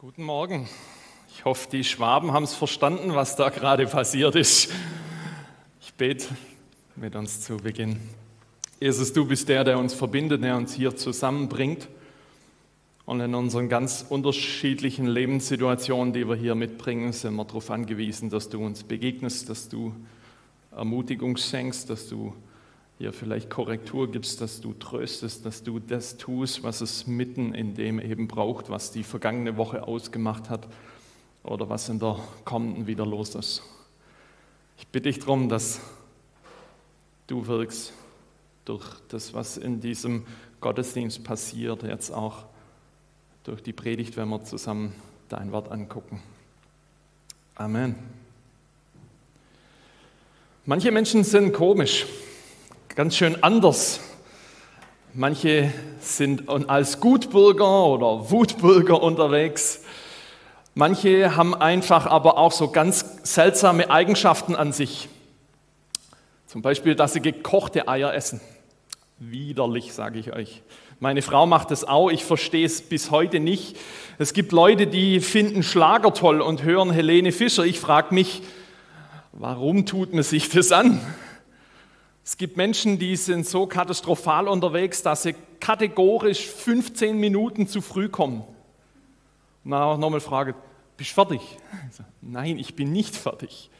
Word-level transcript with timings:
Guten 0.00 0.22
Morgen. 0.22 0.66
Ich 1.28 1.44
hoffe, 1.44 1.68
die 1.70 1.84
Schwaben 1.84 2.32
haben 2.32 2.44
es 2.44 2.54
verstanden, 2.54 3.14
was 3.14 3.36
da 3.36 3.50
gerade 3.50 3.86
passiert 3.86 4.34
ist. 4.34 4.72
Ich 5.82 5.92
bete 5.92 6.26
mit 6.96 7.14
uns 7.14 7.42
zu 7.42 7.58
Beginn. 7.58 8.00
Jesus, 8.80 9.12
du 9.12 9.26
bist 9.26 9.50
der, 9.50 9.62
der 9.62 9.78
uns 9.78 9.92
verbindet, 9.92 10.42
der 10.42 10.56
uns 10.56 10.72
hier 10.72 10.96
zusammenbringt. 10.96 11.86
Und 13.04 13.20
in 13.20 13.34
unseren 13.34 13.68
ganz 13.68 14.06
unterschiedlichen 14.08 15.06
Lebenssituationen, 15.06 16.14
die 16.14 16.26
wir 16.26 16.34
hier 16.34 16.54
mitbringen, 16.54 17.12
sind 17.12 17.34
wir 17.34 17.44
darauf 17.44 17.70
angewiesen, 17.70 18.30
dass 18.30 18.48
du 18.48 18.64
uns 18.64 18.84
begegnest, 18.84 19.50
dass 19.50 19.68
du 19.68 19.94
Ermutigung 20.74 21.36
schenkst, 21.36 21.90
dass 21.90 22.08
du 22.08 22.32
hier 23.00 23.14
vielleicht 23.14 23.48
Korrektur 23.48 24.10
gibst, 24.10 24.42
dass 24.42 24.60
du 24.60 24.74
tröstest, 24.74 25.46
dass 25.46 25.62
du 25.62 25.78
das 25.78 26.18
tust, 26.18 26.62
was 26.62 26.82
es 26.82 27.06
mitten 27.06 27.54
in 27.54 27.74
dem 27.74 27.98
eben 27.98 28.28
braucht, 28.28 28.68
was 28.68 28.92
die 28.92 29.04
vergangene 29.04 29.56
Woche 29.56 29.84
ausgemacht 29.84 30.50
hat 30.50 30.68
oder 31.42 31.70
was 31.70 31.88
in 31.88 31.98
der 31.98 32.18
kommenden 32.44 32.86
wieder 32.86 33.06
los 33.06 33.34
ist. 33.34 33.62
Ich 34.76 34.86
bitte 34.86 35.08
dich 35.08 35.18
darum, 35.18 35.48
dass 35.48 35.80
du 37.26 37.46
wirkst 37.46 37.94
durch 38.66 38.84
das, 39.08 39.32
was 39.32 39.56
in 39.56 39.80
diesem 39.80 40.26
Gottesdienst 40.60 41.24
passiert, 41.24 41.82
jetzt 41.84 42.10
auch 42.10 42.44
durch 43.44 43.62
die 43.62 43.72
Predigt, 43.72 44.18
wenn 44.18 44.28
wir 44.28 44.44
zusammen 44.44 44.92
dein 45.30 45.52
Wort 45.52 45.72
angucken. 45.72 46.22
Amen. 47.54 47.94
Manche 50.66 50.92
Menschen 50.92 51.24
sind 51.24 51.54
komisch 51.54 52.04
ganz 53.00 53.16
schön 53.16 53.42
anders. 53.42 53.98
Manche 55.14 55.72
sind 56.00 56.50
als 56.50 57.00
Gutbürger 57.00 57.86
oder 57.86 58.30
Wutbürger 58.30 59.02
unterwegs. 59.02 59.84
Manche 60.74 61.34
haben 61.34 61.54
einfach 61.54 62.04
aber 62.04 62.36
auch 62.36 62.52
so 62.52 62.68
ganz 62.68 63.06
seltsame 63.22 63.90
Eigenschaften 63.90 64.54
an 64.54 64.72
sich. 64.72 65.08
Zum 66.46 66.60
Beispiel, 66.60 66.94
dass 66.94 67.14
sie 67.14 67.22
gekochte 67.22 67.88
Eier 67.88 68.12
essen. 68.12 68.42
Widerlich, 69.18 69.94
sage 69.94 70.18
ich 70.18 70.34
euch. 70.34 70.60
Meine 70.98 71.22
Frau 71.22 71.46
macht 71.46 71.70
es 71.70 71.84
auch, 71.84 72.10
ich 72.10 72.26
verstehe 72.26 72.66
es 72.66 72.82
bis 72.82 73.10
heute 73.10 73.40
nicht. 73.40 73.78
Es 74.18 74.34
gibt 74.34 74.52
Leute, 74.52 74.86
die 74.86 75.20
finden 75.20 75.62
Schlager 75.62 76.12
toll 76.12 76.42
und 76.42 76.64
hören 76.64 76.90
Helene 76.90 77.32
Fischer. 77.32 77.64
Ich 77.64 77.80
frage 77.80 78.14
mich, 78.14 78.42
warum 79.32 79.86
tut 79.86 80.12
man 80.12 80.22
sich 80.22 80.50
das 80.50 80.70
an? 80.70 81.00
Es 82.24 82.36
gibt 82.36 82.56
Menschen, 82.56 82.98
die 82.98 83.16
sind 83.16 83.46
so 83.46 83.66
katastrophal 83.66 84.48
unterwegs, 84.48 85.02
dass 85.02 85.22
sie 85.22 85.34
kategorisch 85.58 86.46
15 86.46 87.16
Minuten 87.16 87.66
zu 87.66 87.80
früh 87.80 88.08
kommen. 88.08 88.44
Auch 89.68 89.98
nochmal 89.98 90.20
fragen, 90.20 90.54
bist 90.96 91.10
du 91.10 91.14
fertig? 91.14 91.40
Nein, 92.20 92.58
ich 92.58 92.74
bin 92.74 92.92
nicht 92.92 93.16
fertig. 93.16 93.70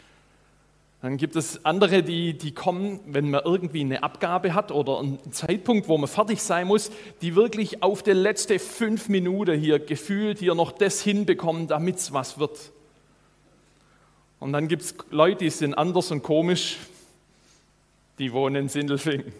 Dann 1.02 1.16
gibt 1.16 1.34
es 1.34 1.64
andere, 1.64 2.02
die, 2.02 2.36
die 2.36 2.52
kommen, 2.52 3.00
wenn 3.06 3.30
man 3.30 3.41
irgendwie 3.44 3.80
eine 3.80 4.02
Abgabe 4.02 4.52
hat 4.52 4.70
oder 4.70 4.98
einen 4.98 5.32
Zeitpunkt, 5.32 5.88
wo 5.88 5.97
man 5.97 6.08
fertig 6.08 6.42
sein 6.42 6.66
muss, 6.66 6.91
die 7.22 7.34
wirklich 7.34 7.82
auf 7.82 8.02
die 8.02 8.12
letzte 8.12 8.58
fünf 8.58 9.08
Minuten 9.08 9.58
hier 9.58 9.78
gefühlt 9.78 10.41
hier 10.41 10.54
noch 10.54 10.72
das 10.72 11.00
hinbekommen, 11.00 11.69
damit 11.69 11.97
es 11.97 12.12
was 12.12 12.38
wird. 12.38 12.72
Und 14.41 14.52
dann 14.52 14.69
gibt 14.69 14.82
es 14.82 14.94
Leute, 15.10 15.44
die 15.44 15.50
sind 15.50 15.72
anders 15.75 16.10
und 16.10 16.22
komisch, 16.22 16.77
die 18.20 18.32
wohnen 18.34 18.56
in 18.56 18.68
Sindelfingen. 18.68 19.32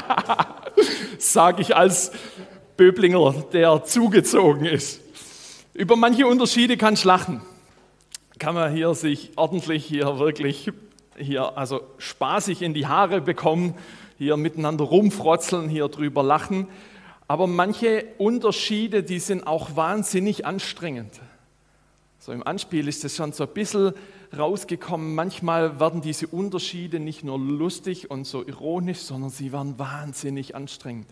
Sage 1.18 1.60
ich 1.60 1.76
als 1.76 2.10
Böblinger, 2.78 3.44
der 3.52 3.84
zugezogen 3.84 4.64
ist. 4.64 5.00
Über 5.74 5.94
manche 5.94 6.26
Unterschiede 6.26 6.78
kann 6.78 6.94
ich 6.94 7.04
lachen. 7.04 7.42
Kann 8.38 8.54
man 8.54 8.72
hier 8.72 8.94
sich 8.94 9.32
ordentlich 9.36 9.84
hier 9.84 10.18
wirklich 10.18 10.72
hier 11.18 11.58
also 11.58 11.82
spaßig 11.98 12.62
in 12.62 12.72
die 12.72 12.86
Haare 12.86 13.20
bekommen, 13.20 13.74
hier 14.16 14.36
miteinander 14.36 14.84
rumfrotzeln, 14.84 15.68
hier 15.68 15.88
drüber 15.88 16.22
lachen. 16.22 16.68
Aber 17.26 17.46
manche 17.46 18.06
Unterschiede, 18.16 19.02
die 19.02 19.18
sind 19.18 19.46
auch 19.46 19.76
wahnsinnig 19.76 20.46
anstrengend. 20.46 21.12
So 22.18 22.32
im 22.32 22.46
Anspiel 22.46 22.88
ist 22.88 23.04
es 23.04 23.16
schon 23.16 23.32
so 23.32 23.44
ein 23.44 23.52
bisschen 23.52 23.92
rausgekommen, 24.36 25.14
manchmal 25.14 25.80
werden 25.80 26.00
diese 26.00 26.26
Unterschiede 26.26 27.00
nicht 27.00 27.24
nur 27.24 27.38
lustig 27.38 28.10
und 28.10 28.26
so 28.26 28.46
ironisch, 28.46 28.98
sondern 28.98 29.30
sie 29.30 29.52
werden 29.52 29.78
wahnsinnig 29.78 30.54
anstrengend. 30.54 31.06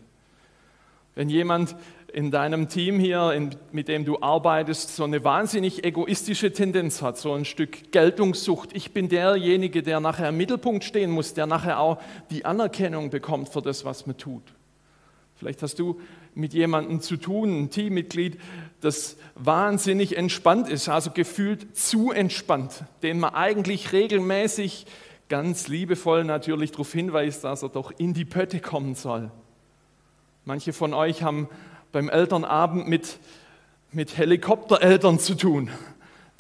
Wenn 1.15 1.31
jemand 1.31 1.75
in 2.13 2.31
deinem 2.31 2.69
Team 2.69 2.99
hier, 2.99 3.33
in, 3.33 3.57
mit 3.73 3.89
dem 3.89 4.05
du 4.05 4.21
arbeitest, 4.21 4.95
so 4.95 5.05
eine 5.05 5.25
wahnsinnig 5.25 5.83
egoistische 5.85 6.53
Tendenz 6.53 7.01
hat, 7.01 7.17
so 7.17 7.33
ein 7.33 7.47
Stück 7.47 7.91
Geltungssucht, 7.91 8.77
ich 8.77 8.93
bin 8.93 9.09
derjenige, 9.09 9.83
der 9.83 10.01
nachher 10.01 10.29
im 10.29 10.37
Mittelpunkt 10.37 10.85
stehen 10.85 11.11
muss, 11.11 11.33
der 11.33 11.47
nachher 11.47 11.81
auch 11.81 11.99
die 12.31 12.45
Anerkennung 12.45 13.09
bekommt 13.11 13.49
für 13.49 13.63
das, 13.63 13.85
was 13.87 14.07
man 14.07 14.19
tut. 14.19 14.43
Vielleicht 15.37 15.63
hast 15.63 15.79
du 15.79 16.01
mit 16.37 16.53
jemandem 16.53 17.01
zu 17.01 17.17
tun, 17.17 17.63
ein 17.63 17.71
Teammitglied, 17.71 18.39
das 18.81 19.17
wahnsinnig 19.35 20.17
entspannt 20.17 20.69
ist, 20.69 20.89
also 20.89 21.11
gefühlt 21.11 21.77
zu 21.77 22.13
entspannt, 22.13 22.85
den 23.03 23.19
man 23.19 23.35
eigentlich 23.35 23.93
regelmäßig 23.93 24.87
ganz 25.29 25.67
liebevoll 25.67 26.25
natürlich 26.25 26.73
darauf 26.73 26.93
hinweist, 26.93 27.43
dass 27.43 27.63
er 27.63 27.71
doch 27.71 27.91
in 27.97 28.13
die 28.13 28.27
Pötte 28.27 28.61
kommen 28.61 28.95
soll. 28.95 29.31
Manche 30.45 30.73
von 30.73 30.95
euch 30.95 31.23
haben 31.23 31.49
beim 31.91 32.11
Elternabend 32.11 32.87
mit, 32.87 33.19
mit 33.91 34.19
Helikoptereltern 34.19 35.19
zu 35.19 35.37
tun, 35.37 35.71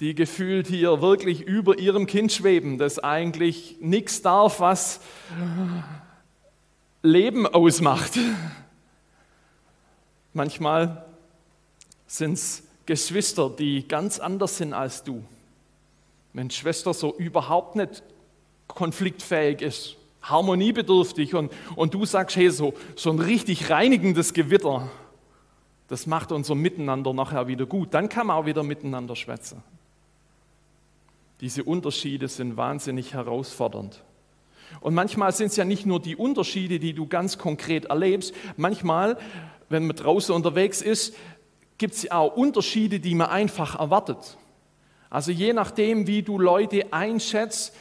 die 0.00 0.14
gefühlt 0.14 0.66
hier 0.66 1.00
wirklich 1.00 1.40
über 1.40 1.78
ihrem 1.78 2.06
Kind 2.06 2.32
schweben, 2.32 2.76
das 2.76 2.98
eigentlich 2.98 3.78
nichts 3.80 4.20
darf, 4.20 4.60
was 4.60 5.00
Leben 7.02 7.46
ausmacht. 7.46 8.18
Manchmal 10.36 11.02
sind 12.06 12.34
es 12.34 12.62
Geschwister, 12.84 13.48
die 13.48 13.88
ganz 13.88 14.18
anders 14.18 14.58
sind 14.58 14.74
als 14.74 15.02
du. 15.02 15.24
Wenn 16.34 16.50
Schwester 16.50 16.92
so 16.92 17.16
überhaupt 17.16 17.74
nicht 17.74 18.02
konfliktfähig 18.68 19.62
ist, 19.62 19.96
harmoniebedürftig 20.20 21.34
und, 21.34 21.50
und 21.74 21.94
du 21.94 22.04
sagst, 22.04 22.36
hey, 22.36 22.50
so, 22.50 22.74
so 22.96 23.08
ein 23.12 23.18
richtig 23.18 23.70
reinigendes 23.70 24.34
Gewitter, 24.34 24.90
das 25.88 26.06
macht 26.06 26.32
unser 26.32 26.54
Miteinander 26.54 27.14
nachher 27.14 27.48
wieder 27.48 27.64
gut. 27.64 27.94
Dann 27.94 28.10
kann 28.10 28.26
man 28.26 28.36
auch 28.36 28.44
wieder 28.44 28.62
miteinander 28.62 29.16
schwätzen. 29.16 29.62
Diese 31.40 31.64
Unterschiede 31.64 32.28
sind 32.28 32.58
wahnsinnig 32.58 33.14
herausfordernd. 33.14 34.04
Und 34.80 34.92
manchmal 34.92 35.32
sind 35.32 35.46
es 35.46 35.56
ja 35.56 35.64
nicht 35.64 35.86
nur 35.86 35.98
die 35.98 36.16
Unterschiede, 36.16 36.78
die 36.78 36.92
du 36.92 37.06
ganz 37.06 37.38
konkret 37.38 37.86
erlebst. 37.86 38.34
Manchmal 38.58 39.16
wenn 39.68 39.86
man 39.86 39.96
draußen 39.96 40.34
unterwegs 40.34 40.82
ist, 40.82 41.14
gibt 41.78 41.94
es 41.94 42.10
auch 42.10 42.36
Unterschiede, 42.36 43.00
die 43.00 43.14
man 43.14 43.28
einfach 43.28 43.78
erwartet. 43.78 44.38
Also 45.10 45.30
je 45.30 45.52
nachdem, 45.52 46.06
wie 46.06 46.22
du 46.22 46.38
Leute 46.38 46.92
einschätzt, 46.92 47.74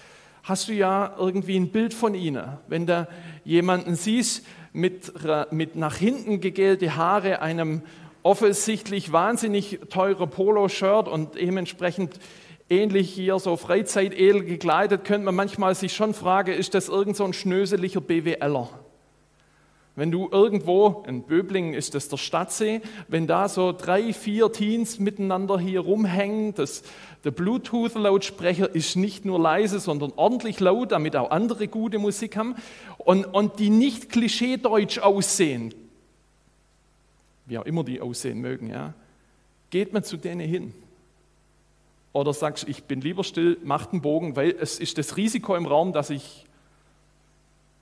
hast 0.44 0.68
du 0.68 0.74
ja 0.74 1.16
irgendwie 1.18 1.58
ein 1.58 1.72
Bild 1.72 1.94
von 1.94 2.14
ihnen. 2.14 2.58
Wenn 2.68 2.86
du 2.86 3.08
jemanden 3.44 3.96
siehst 3.96 4.46
mit, 4.74 5.14
mit 5.52 5.76
nach 5.76 5.96
hinten 5.96 6.40
gegelte 6.40 6.96
Haare, 6.96 7.42
einem 7.42 7.82
offensichtlich 8.22 9.12
wahnsinnig 9.12 9.80
teuren 9.90 10.30
Poloshirt 10.30 11.08
und 11.08 11.36
dementsprechend 11.36 12.20
ähnlich 12.70 13.12
hier 13.12 13.40
so 13.40 13.56
Freizeitel 13.56 14.44
gekleidet, 14.44 15.04
könnte 15.04 15.26
man 15.26 15.36
manchmal 15.36 15.76
sich 15.76 15.94
schon 15.94 16.14
fragen, 16.14 16.54
ist 16.54 16.74
das 16.74 16.90
irgend 16.90 17.16
so 17.16 17.24
ein 17.24 17.34
schnöseliger 17.34 18.02
BWLer? 18.02 18.70
Wenn 19.98 20.12
du 20.12 20.28
irgendwo, 20.30 21.06
in 21.08 21.24
Böblingen 21.24 21.74
ist 21.74 21.96
das 21.96 22.10
der 22.10 22.18
Stadtsee, 22.18 22.82
wenn 23.08 23.28
da 23.28 23.48
so 23.48 23.72
drei, 23.72 24.12
vier 24.12 24.52
Teens 24.52 25.00
miteinander 25.00 25.58
hier 25.58 25.80
rumhängen, 25.80 26.54
das, 26.54 26.84
der 27.24 27.32
Bluetooth-Lautsprecher 27.32 28.76
ist 28.76 28.98
nicht 28.98 29.24
nur 29.24 29.40
leise, 29.40 29.80
sondern 29.80 30.12
ordentlich 30.18 30.60
laut, 30.60 30.92
damit 30.92 31.16
auch 31.16 31.32
andere 31.32 31.70
gute 31.70 31.98
Musik 31.98 32.36
haben 32.36 32.56
und, 32.98 33.24
und 33.24 33.60
die 33.60 33.70
nicht 33.70 34.10
klischeedeutsch 34.10 35.00
aussehen, 35.00 35.74
wie 37.46 37.58
auch 37.58 37.66
immer 37.66 37.86
die 37.86 38.02
aussehen 38.02 38.42
mögen, 38.42 38.70
ja, 38.70 38.94
geht 39.70 39.94
man 39.94 40.04
zu 40.04 40.18
denen 40.18 40.42
hin. 40.42 40.74
Oder 42.12 42.34
sagst, 42.34 42.68
ich 42.68 42.84
bin 42.84 43.00
lieber 43.00 43.24
still, 43.24 43.58
macht 43.64 43.94
einen 43.94 44.02
Bogen, 44.02 44.36
weil 44.36 44.56
es 44.60 44.80
ist 44.80 44.98
das 44.98 45.16
Risiko 45.16 45.56
im 45.56 45.66
Raum, 45.66 45.94
dass 45.94 46.10
ich 46.10 46.46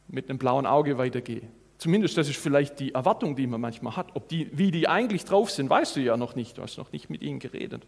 mit 0.08 0.30
einem 0.30 0.38
blauen 0.38 0.68
Auge 0.68 0.98
weitergehe. 1.00 1.44
Zumindest 1.84 2.18
das 2.18 2.30
ist 2.30 2.38
vielleicht 2.38 2.80
die 2.80 2.94
Erwartung, 2.94 3.36
die 3.36 3.46
man 3.46 3.60
manchmal 3.60 3.98
hat. 3.98 4.08
Ob 4.14 4.30
die, 4.30 4.50
wie 4.54 4.72
die 4.72 4.88
eigentlich 4.88 5.26
drauf 5.26 5.52
sind, 5.52 5.70
weißt 5.70 5.98
du 5.98 6.00
ja 6.00 6.16
noch 6.16 6.34
nicht. 6.34 6.58
Du 6.58 6.62
hast 6.62 6.78
noch 6.78 6.94
nicht 6.94 7.10
mit 7.10 7.22
ihnen 7.22 7.40
geredet. 7.40 7.86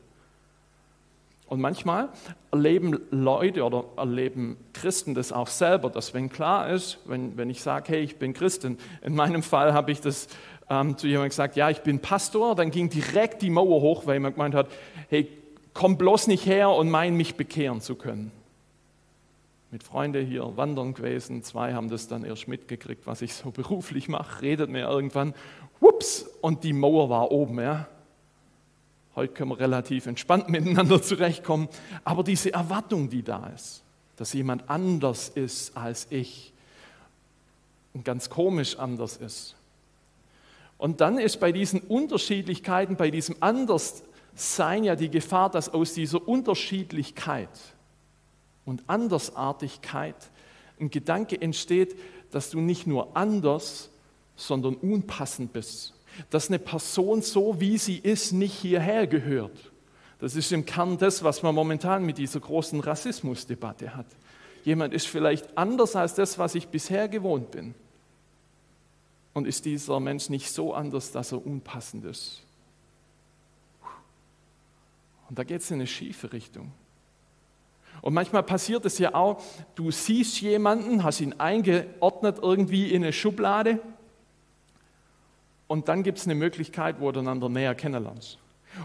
Und 1.48 1.62
manchmal 1.62 2.10
erleben 2.52 3.00
Leute 3.10 3.64
oder 3.64 3.86
erleben 3.96 4.58
Christen 4.74 5.16
das 5.16 5.32
auch 5.32 5.48
selber, 5.48 5.90
dass 5.90 6.14
wenn 6.14 6.28
klar 6.28 6.70
ist, 6.72 7.00
wenn, 7.06 7.38
wenn 7.38 7.50
ich 7.50 7.62
sage, 7.62 7.94
hey, 7.94 8.02
ich 8.02 8.18
bin 8.18 8.34
Christin, 8.34 8.80
in 9.02 9.16
meinem 9.16 9.42
Fall 9.42 9.72
habe 9.72 9.94
ich 9.94 10.02
das 10.02 10.28
ähm, 10.70 10.98
zu 10.98 11.08
jemandem 11.08 11.30
gesagt, 11.30 11.56
ja, 11.56 11.70
ich 11.70 11.80
bin 11.80 12.00
Pastor, 12.00 12.54
dann 12.54 12.72
ging 12.72 12.90
direkt 12.90 13.44
die 13.44 13.50
Mauer 13.50 13.80
hoch, 13.80 14.06
weil 14.08 14.20
man 14.20 14.34
gemeint 14.34 14.56
hat, 14.56 14.68
hey, 15.08 15.30
komm 15.74 15.98
bloß 15.98 16.28
nicht 16.28 16.46
her 16.46 16.70
und 16.70 16.90
mein, 16.90 17.16
mich 17.16 17.36
bekehren 17.36 17.80
zu 17.80 17.96
können. 17.96 18.34
Mit 19.76 19.84
Freunden 19.84 20.26
hier 20.26 20.56
wandern 20.56 20.94
gewesen, 20.94 21.44
zwei 21.44 21.74
haben 21.74 21.90
das 21.90 22.08
dann 22.08 22.24
erst 22.24 22.48
mitgekriegt, 22.48 23.06
was 23.08 23.22
ich 23.22 23.34
so 23.34 23.52
beruflich 23.52 24.08
mache, 24.08 24.42
redet 24.42 24.70
mir 24.70 24.88
irgendwann, 24.88 25.34
whoops, 25.82 26.26
und 26.40 26.64
die 26.64 26.72
Mauer 26.72 27.10
war 27.10 27.30
oben, 27.30 27.60
ja. 27.60 27.86
Heute 29.18 29.34
können 29.34 29.52
wir 29.52 29.60
relativ 29.60 30.06
entspannt 30.06 30.48
miteinander 30.50 31.02
zurechtkommen, 31.02 31.68
aber 32.06 32.24
diese 32.24 32.54
Erwartung, 32.54 33.10
die 33.10 33.22
da 33.22 33.48
ist, 33.54 33.84
dass 34.16 34.32
jemand 34.32 34.70
anders 34.70 35.28
ist 35.28 35.76
als 35.76 36.08
ich 36.10 36.54
und 37.94 38.06
ganz 38.06 38.30
komisch 38.30 38.80
anders 38.80 39.18
ist, 39.18 39.58
und 40.78 41.02
dann 41.02 41.18
ist 41.18 41.42
bei 41.42 41.52
diesen 41.52 41.82
Unterschiedlichkeiten, 41.82 42.96
bei 42.96 43.12
diesem 43.12 43.36
Anderssein 43.42 44.86
ja 44.86 44.96
die 44.96 45.10
Gefahr, 45.10 45.50
dass 45.50 45.68
aus 45.68 45.94
dieser 45.94 46.26
Unterschiedlichkeit 46.26 47.50
und 48.66 48.84
Andersartigkeit 48.88 50.16
ein 50.80 50.90
Gedanke 50.90 51.40
entsteht, 51.42 51.96
dass 52.32 52.50
du 52.50 52.60
nicht 52.60 52.88
nur 52.88 53.16
anders, 53.16 53.90
sondern 54.36 54.76
unpassend 54.76 55.54
bist. 55.54 55.94
Dass 56.30 56.50
eine 56.50 56.60
Person 56.60 57.22
so, 57.22 57.60
wie 57.60 57.78
sie 57.78 57.98
ist, 57.98 58.32
nicht 58.32 58.54
hierher 58.54 59.08
gehört. 59.08 59.72
Das 60.20 60.36
ist 60.36 60.52
im 60.52 60.66
Kern 60.66 60.98
das, 60.98 61.24
was 61.24 61.44
man 61.44 61.54
momentan 61.54 62.06
mit 62.06 62.18
dieser 62.18 62.40
großen 62.40 62.80
Rassismusdebatte 62.80 63.96
hat. 63.96 64.08
Jemand 64.64 64.94
ist 64.94 65.08
vielleicht 65.08 65.58
anders 65.58 65.96
als 65.96 66.16
das, 66.16 66.40
was 66.40 66.56
ich 66.56 66.68
bisher 66.70 67.08
gewohnt 67.08 67.52
bin. 67.52 67.76
Und 69.34 69.46
ist 69.46 69.66
dieser 69.66 70.00
Mensch 70.00 70.30
nicht 70.30 70.50
so 70.52 70.74
anders, 70.74 71.12
dass 71.12 71.34
er 71.34 71.46
unpassend 71.46 72.06
ist? 72.06 72.42
Und 75.30 75.38
da 75.38 75.44
geht 75.44 75.62
es 75.62 75.70
in 75.70 75.76
eine 75.76 75.88
schiefe 75.88 76.32
Richtung. 76.32 76.72
Und 78.06 78.14
manchmal 78.14 78.44
passiert 78.44 78.86
es 78.86 79.00
ja 79.00 79.16
auch, 79.16 79.42
du 79.74 79.90
siehst 79.90 80.40
jemanden, 80.40 81.04
hast 81.04 81.22
ihn 81.22 81.34
eingeordnet 81.40 82.38
irgendwie 82.40 82.92
in 82.92 83.02
eine 83.02 83.12
Schublade 83.12 83.80
und 85.66 85.90
dann 85.90 86.04
gibt 86.04 86.20
es 86.20 86.26
eine 86.26 86.36
Möglichkeit, 86.36 86.98
wo 87.00 87.12
du 87.12 87.22
einander 87.22 87.50
näher 87.50 87.74
kennenlernst. 87.74 88.38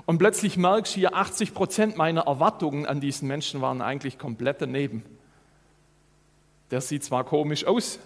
Und 0.06 0.17
plötzlich 0.17 0.56
merkst 0.56 0.96
du 0.96 1.00
hier, 1.00 1.14
80 1.14 1.52
Prozent 1.52 1.96
meiner 1.99 2.22
Erwartungen 2.22 2.87
an 2.87 3.02
diesen 3.02 3.28
Menschen 3.28 3.61
waren 3.61 3.82
eigentlich 3.82 4.19
komplett 4.19 4.62
daneben. 4.62 5.05
Der 6.70 6.81
sieht 6.81 7.05
zwar 7.05 7.25
komisch 7.25 7.67
aus, 7.67 7.99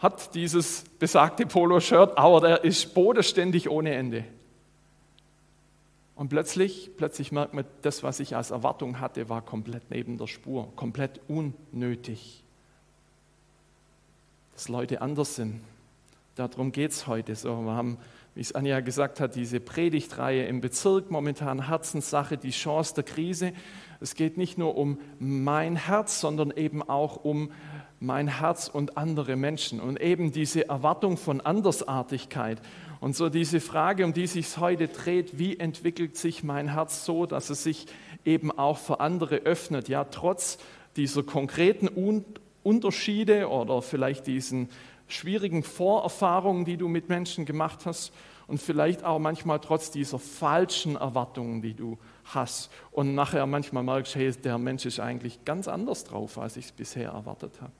hat 0.00 0.34
dieses 0.34 0.84
besagte 0.98 1.46
Poloshirt, 1.46 2.18
aber 2.18 2.42
der 2.42 2.62
ist 2.62 2.92
bodenständig 2.92 3.70
ohne 3.70 3.94
Ende. 3.94 4.24
Und 6.16 6.28
plötzlich, 6.28 6.92
plötzlich 6.96 7.32
merkt 7.32 7.54
man, 7.54 7.64
das, 7.82 8.02
was 8.02 8.20
ich 8.20 8.36
als 8.36 8.50
Erwartung 8.50 9.00
hatte, 9.00 9.28
war 9.28 9.42
komplett 9.42 9.90
neben 9.90 10.16
der 10.16 10.28
Spur, 10.28 10.72
komplett 10.76 11.20
unnötig. 11.28 12.44
Dass 14.52 14.68
Leute 14.68 15.00
anders 15.00 15.34
sind. 15.34 15.60
Darum 16.36 16.70
geht 16.70 16.92
es 16.92 17.06
heute 17.06 17.34
so. 17.34 17.64
Wir 17.64 17.72
haben, 17.72 17.98
wie 18.34 18.40
es 18.40 18.54
Anja 18.54 18.80
gesagt 18.80 19.18
hat, 19.18 19.34
diese 19.34 19.58
Predigtreihe 19.58 20.46
im 20.46 20.60
Bezirk, 20.60 21.10
momentan 21.10 21.66
Herzenssache, 21.66 22.36
die 22.36 22.50
Chance 22.50 22.94
der 22.94 23.04
Krise. 23.04 23.52
Es 24.00 24.14
geht 24.14 24.36
nicht 24.36 24.56
nur 24.56 24.76
um 24.76 24.98
mein 25.18 25.74
Herz, 25.74 26.20
sondern 26.20 26.52
eben 26.52 26.82
auch 26.82 27.16
um 27.24 27.50
mein 27.98 28.28
Herz 28.28 28.68
und 28.68 28.96
andere 28.96 29.34
Menschen. 29.34 29.80
Und 29.80 30.00
eben 30.00 30.30
diese 30.30 30.68
Erwartung 30.68 31.16
von 31.16 31.40
Andersartigkeit 31.40 32.60
und 33.04 33.14
so 33.14 33.28
diese 33.28 33.60
Frage, 33.60 34.06
um 34.06 34.14
die 34.14 34.26
sich 34.26 34.56
heute 34.56 34.88
dreht, 34.88 35.38
wie 35.38 35.58
entwickelt 35.60 36.16
sich 36.16 36.42
mein 36.42 36.68
Herz 36.68 37.04
so, 37.04 37.26
dass 37.26 37.50
es 37.50 37.62
sich 37.62 37.84
eben 38.24 38.50
auch 38.50 38.78
für 38.78 39.00
andere 39.00 39.40
öffnet, 39.40 39.90
ja, 39.90 40.04
trotz 40.04 40.56
dieser 40.96 41.22
konkreten 41.22 41.86
Unterschiede 42.62 43.50
oder 43.50 43.82
vielleicht 43.82 44.26
diesen 44.26 44.70
schwierigen 45.06 45.64
Vorerfahrungen, 45.64 46.64
die 46.64 46.78
du 46.78 46.88
mit 46.88 47.10
Menschen 47.10 47.44
gemacht 47.44 47.84
hast 47.84 48.10
und 48.46 48.58
vielleicht 48.58 49.04
auch 49.04 49.18
manchmal 49.18 49.60
trotz 49.60 49.90
dieser 49.90 50.18
falschen 50.18 50.96
Erwartungen, 50.96 51.60
die 51.60 51.74
du 51.74 51.98
hast 52.24 52.70
und 52.90 53.14
nachher 53.14 53.44
manchmal 53.44 53.82
merkst, 53.82 54.14
hey, 54.14 54.32
der 54.32 54.56
Mensch 54.56 54.86
ist 54.86 54.98
eigentlich 54.98 55.44
ganz 55.44 55.68
anders 55.68 56.04
drauf, 56.04 56.38
als 56.38 56.56
ich 56.56 56.64
es 56.64 56.72
bisher 56.72 57.10
erwartet 57.10 57.60
habe. 57.60 57.72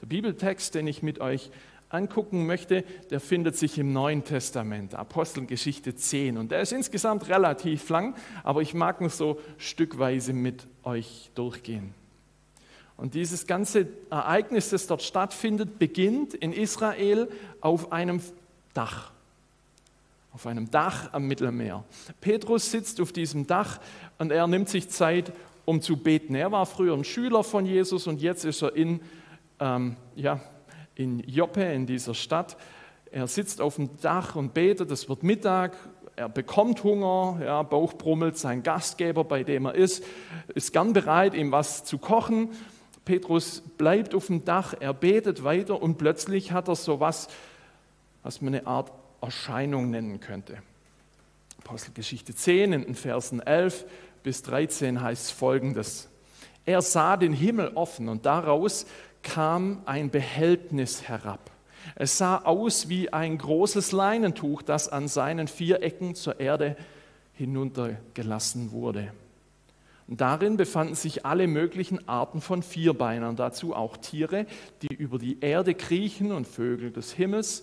Der 0.00 0.06
Bibeltext, 0.06 0.74
den 0.74 0.88
ich 0.88 1.04
mit 1.04 1.20
euch 1.20 1.52
angucken 1.90 2.46
möchte, 2.46 2.84
der 3.10 3.20
findet 3.20 3.56
sich 3.56 3.78
im 3.78 3.92
Neuen 3.92 4.24
Testament, 4.24 4.94
Apostelgeschichte 4.94 5.94
10. 5.94 6.36
Und 6.36 6.50
der 6.50 6.60
ist 6.60 6.72
insgesamt 6.72 7.28
relativ 7.28 7.88
lang, 7.88 8.14
aber 8.44 8.62
ich 8.62 8.74
mag 8.74 9.00
nur 9.00 9.10
so 9.10 9.40
stückweise 9.56 10.32
mit 10.32 10.66
euch 10.84 11.30
durchgehen. 11.34 11.94
Und 12.96 13.14
dieses 13.14 13.46
ganze 13.46 13.86
Ereignis, 14.10 14.70
das 14.70 14.88
dort 14.88 15.02
stattfindet, 15.02 15.78
beginnt 15.78 16.34
in 16.34 16.52
Israel 16.52 17.28
auf 17.60 17.92
einem 17.92 18.20
Dach. 18.74 19.12
Auf 20.34 20.46
einem 20.46 20.70
Dach 20.70 21.12
am 21.12 21.26
Mittelmeer. 21.26 21.84
Petrus 22.20 22.70
sitzt 22.70 23.00
auf 23.00 23.12
diesem 23.12 23.46
Dach 23.46 23.80
und 24.18 24.32
er 24.32 24.46
nimmt 24.46 24.68
sich 24.68 24.90
Zeit, 24.90 25.32
um 25.64 25.80
zu 25.80 25.96
beten. 25.96 26.34
Er 26.34 26.50
war 26.50 26.66
früher 26.66 26.94
ein 26.94 27.04
Schüler 27.04 27.44
von 27.44 27.66
Jesus 27.66 28.06
und 28.06 28.20
jetzt 28.20 28.44
ist 28.44 28.62
er 28.62 28.74
in 28.74 29.00
ähm, 29.60 29.96
ja, 30.16 30.40
in 30.98 31.20
Joppe, 31.20 31.62
in 31.62 31.86
dieser 31.86 32.12
Stadt. 32.12 32.56
Er 33.10 33.26
sitzt 33.26 33.60
auf 33.60 33.76
dem 33.76 33.96
Dach 34.00 34.36
und 34.36 34.52
betet, 34.52 34.90
es 34.90 35.08
wird 35.08 35.22
Mittag, 35.22 35.76
er 36.16 36.28
bekommt 36.28 36.82
Hunger, 36.82 37.40
ja, 37.42 37.62
Bauch 37.62 37.94
brummelt, 37.94 38.36
sein 38.36 38.64
Gastgeber, 38.64 39.22
bei 39.22 39.44
dem 39.44 39.66
er 39.66 39.76
ist, 39.76 40.04
ist 40.54 40.72
gern 40.72 40.92
bereit, 40.92 41.34
ihm 41.34 41.52
was 41.52 41.84
zu 41.84 41.98
kochen. 41.98 42.50
Petrus 43.04 43.62
bleibt 43.78 44.14
auf 44.14 44.26
dem 44.26 44.44
Dach, 44.44 44.74
er 44.78 44.92
betet 44.92 45.44
weiter 45.44 45.80
und 45.80 45.96
plötzlich 45.96 46.50
hat 46.52 46.68
er 46.68 46.74
so 46.74 46.98
was, 46.98 47.28
was 48.24 48.42
man 48.42 48.54
eine 48.54 48.66
Art 48.66 48.92
Erscheinung 49.20 49.90
nennen 49.90 50.18
könnte. 50.18 50.58
Apostelgeschichte 51.58 52.34
10 52.34 52.72
in 52.72 52.82
den 52.82 52.94
Versen 52.96 53.40
11 53.40 53.86
bis 54.24 54.42
13 54.42 55.00
heißt 55.00 55.32
folgendes. 55.32 56.08
Er 56.68 56.82
sah 56.82 57.16
den 57.16 57.32
Himmel 57.32 57.72
offen 57.76 58.08
und 58.08 58.26
daraus 58.26 58.84
kam 59.28 59.82
ein 59.84 60.10
Behältnis 60.10 61.08
herab. 61.08 61.50
Es 61.94 62.18
sah 62.18 62.38
aus 62.38 62.88
wie 62.88 63.12
ein 63.12 63.38
großes 63.38 63.92
Leinentuch, 63.92 64.62
das 64.62 64.88
an 64.88 65.08
seinen 65.08 65.48
vier 65.48 65.82
Ecken 65.82 66.14
zur 66.14 66.40
Erde 66.40 66.76
hinuntergelassen 67.34 68.72
wurde. 68.72 69.12
Und 70.06 70.22
darin 70.22 70.56
befanden 70.56 70.94
sich 70.94 71.26
alle 71.26 71.46
möglichen 71.46 72.08
Arten 72.08 72.40
von 72.40 72.62
Vierbeinern, 72.62 73.36
dazu 73.36 73.74
auch 73.74 73.98
Tiere, 73.98 74.46
die 74.80 74.94
über 74.94 75.18
die 75.18 75.38
Erde 75.40 75.74
kriechen 75.74 76.32
und 76.32 76.46
Vögel 76.46 76.90
des 76.90 77.12
Himmels. 77.12 77.62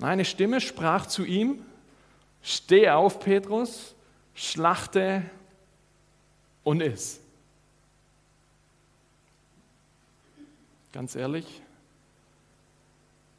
Eine 0.00 0.24
Stimme 0.24 0.60
sprach 0.60 1.06
zu 1.06 1.24
ihm, 1.24 1.60
steh 2.42 2.90
auf, 2.90 3.20
Petrus, 3.20 3.94
schlachte 4.34 5.22
und 6.64 6.82
iss. 6.82 7.20
Ganz 10.94 11.16
ehrlich, 11.16 11.60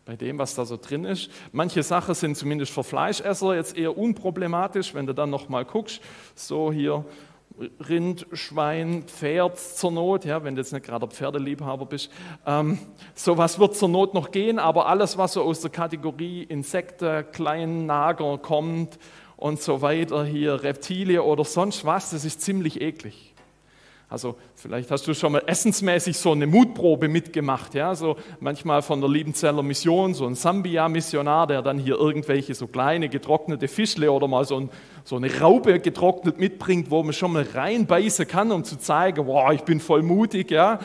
bei 0.04 0.18
dem, 0.18 0.38
was 0.38 0.56
da 0.56 0.66
so 0.66 0.76
drin 0.76 1.06
ist. 1.06 1.32
Manche 1.54 1.84
Sachen 1.84 2.14
sind 2.14 2.36
zumindest 2.36 2.74
für 2.74 2.84
Fleischesser 2.84 3.56
jetzt 3.56 3.78
eher 3.78 3.98
unproblematisch, 3.98 4.94
wenn 4.94 5.08
du 5.08 5.14
dann 5.14 5.30
nochmal 5.30 5.64
guckst. 5.64 6.02
So 6.36 6.70
hier 6.74 7.06
Rind, 7.88 8.28
Schwein, 8.34 9.04
Pferd 9.04 9.58
zur 9.58 9.92
Not, 9.92 10.26
ja, 10.26 10.44
wenn 10.44 10.56
du 10.56 10.62
jetzt 10.62 10.74
nicht 10.74 10.86
gerade 10.86 11.08
Pferdeliebhaber 11.08 11.86
bist. 11.86 12.12
Ähm, 12.46 12.78
sowas 13.14 13.58
wird 13.58 13.78
zur 13.78 13.88
Not 13.88 14.14
noch 14.14 14.32
gehen, 14.32 14.60
aber 14.60 14.88
alles, 14.88 15.18
was 15.18 15.32
so 15.32 15.42
aus 15.42 15.62
der 15.62 15.72
Kategorie 15.72 16.44
Insekten, 16.44 17.24
kleinen 17.32 17.86
Nager 17.86 18.38
kommt 18.38 19.00
und 19.38 19.62
so 19.62 19.82
weiter, 19.82 20.26
hier 20.26 20.62
Reptilien 20.62 21.22
oder 21.22 21.46
sonst 21.46 21.86
was, 21.86 22.10
das 22.10 22.26
ist 22.26 22.42
ziemlich 22.42 22.82
eklig. 22.82 23.35
Also 24.08 24.36
vielleicht 24.54 24.92
hast 24.92 25.08
du 25.08 25.16
schon 25.16 25.32
mal 25.32 25.42
essensmäßig 25.48 26.18
so 26.18 26.32
eine 26.32 26.46
Mutprobe 26.46 27.08
mitgemacht, 27.08 27.74
ja, 27.74 27.96
so 27.96 28.18
manchmal 28.40 28.84
von 28.84 29.02
der 29.02 29.10
Liebenzeller 29.10 29.64
Mission, 29.64 30.14
so 30.14 30.28
ein 30.28 30.36
Sambia-Missionar, 30.36 31.48
der 31.48 31.64
dann 31.64 31.80
hier 31.80 31.96
irgendwelche 31.98 32.54
so 32.54 32.68
kleine 32.68 33.10
getrocknete 33.10 33.68
Fischle 33.68 34.12
oder 34.12 34.28
mal 34.28 34.46
so, 34.46 34.60
ein, 34.60 34.70
so, 35.04 35.16
eine 35.16 35.40
Raupe 35.40 35.80
getrocknet 35.80 36.40
mitbringt, 36.40 36.92
wo 36.92 37.02
man 37.02 37.14
schon 37.14 37.34
mal 37.34 37.48
reinbeißen 37.52 38.28
kann, 38.28 38.52
um 38.52 38.64
zu 38.64 38.78
zeigen, 38.78 39.26
wow, 39.26 39.52
ich 39.52 39.64
bin 39.64 39.80
voll 39.80 40.04
mutig, 40.04 40.52
ja, 40.52 40.80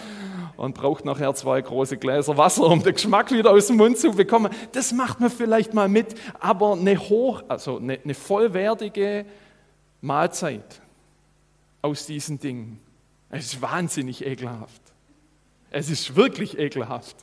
und 0.56 0.74
braucht 0.74 1.04
nachher 1.04 1.34
zwei 1.34 1.60
große 1.60 1.98
Gläser 1.98 2.38
Wasser, 2.38 2.64
um 2.64 2.82
den 2.82 2.94
Geschmack 2.94 3.30
wieder 3.32 3.50
aus 3.50 3.66
dem 3.66 3.76
Mund 3.76 3.98
zu 3.98 4.12
bekommen. 4.12 4.50
Das 4.72 4.92
macht 4.92 5.20
man 5.20 5.30
vielleicht 5.30 5.74
mal 5.74 5.88
mit, 5.88 6.14
aber 6.38 6.72
eine 6.72 6.98
hoch, 6.98 7.42
also 7.48 7.76
eine, 7.76 7.98
eine 8.02 8.14
vollwertige 8.14 9.26
Mahlzeit 10.00 10.80
aus 11.82 12.06
diesen 12.06 12.38
Dingen 12.40 12.80
es 13.30 13.54
ist 13.54 13.62
wahnsinnig 13.62 14.24
ekelhaft. 14.26 14.82
Es 15.70 15.88
ist 15.88 16.16
wirklich 16.16 16.58
ekelhaft. 16.58 17.16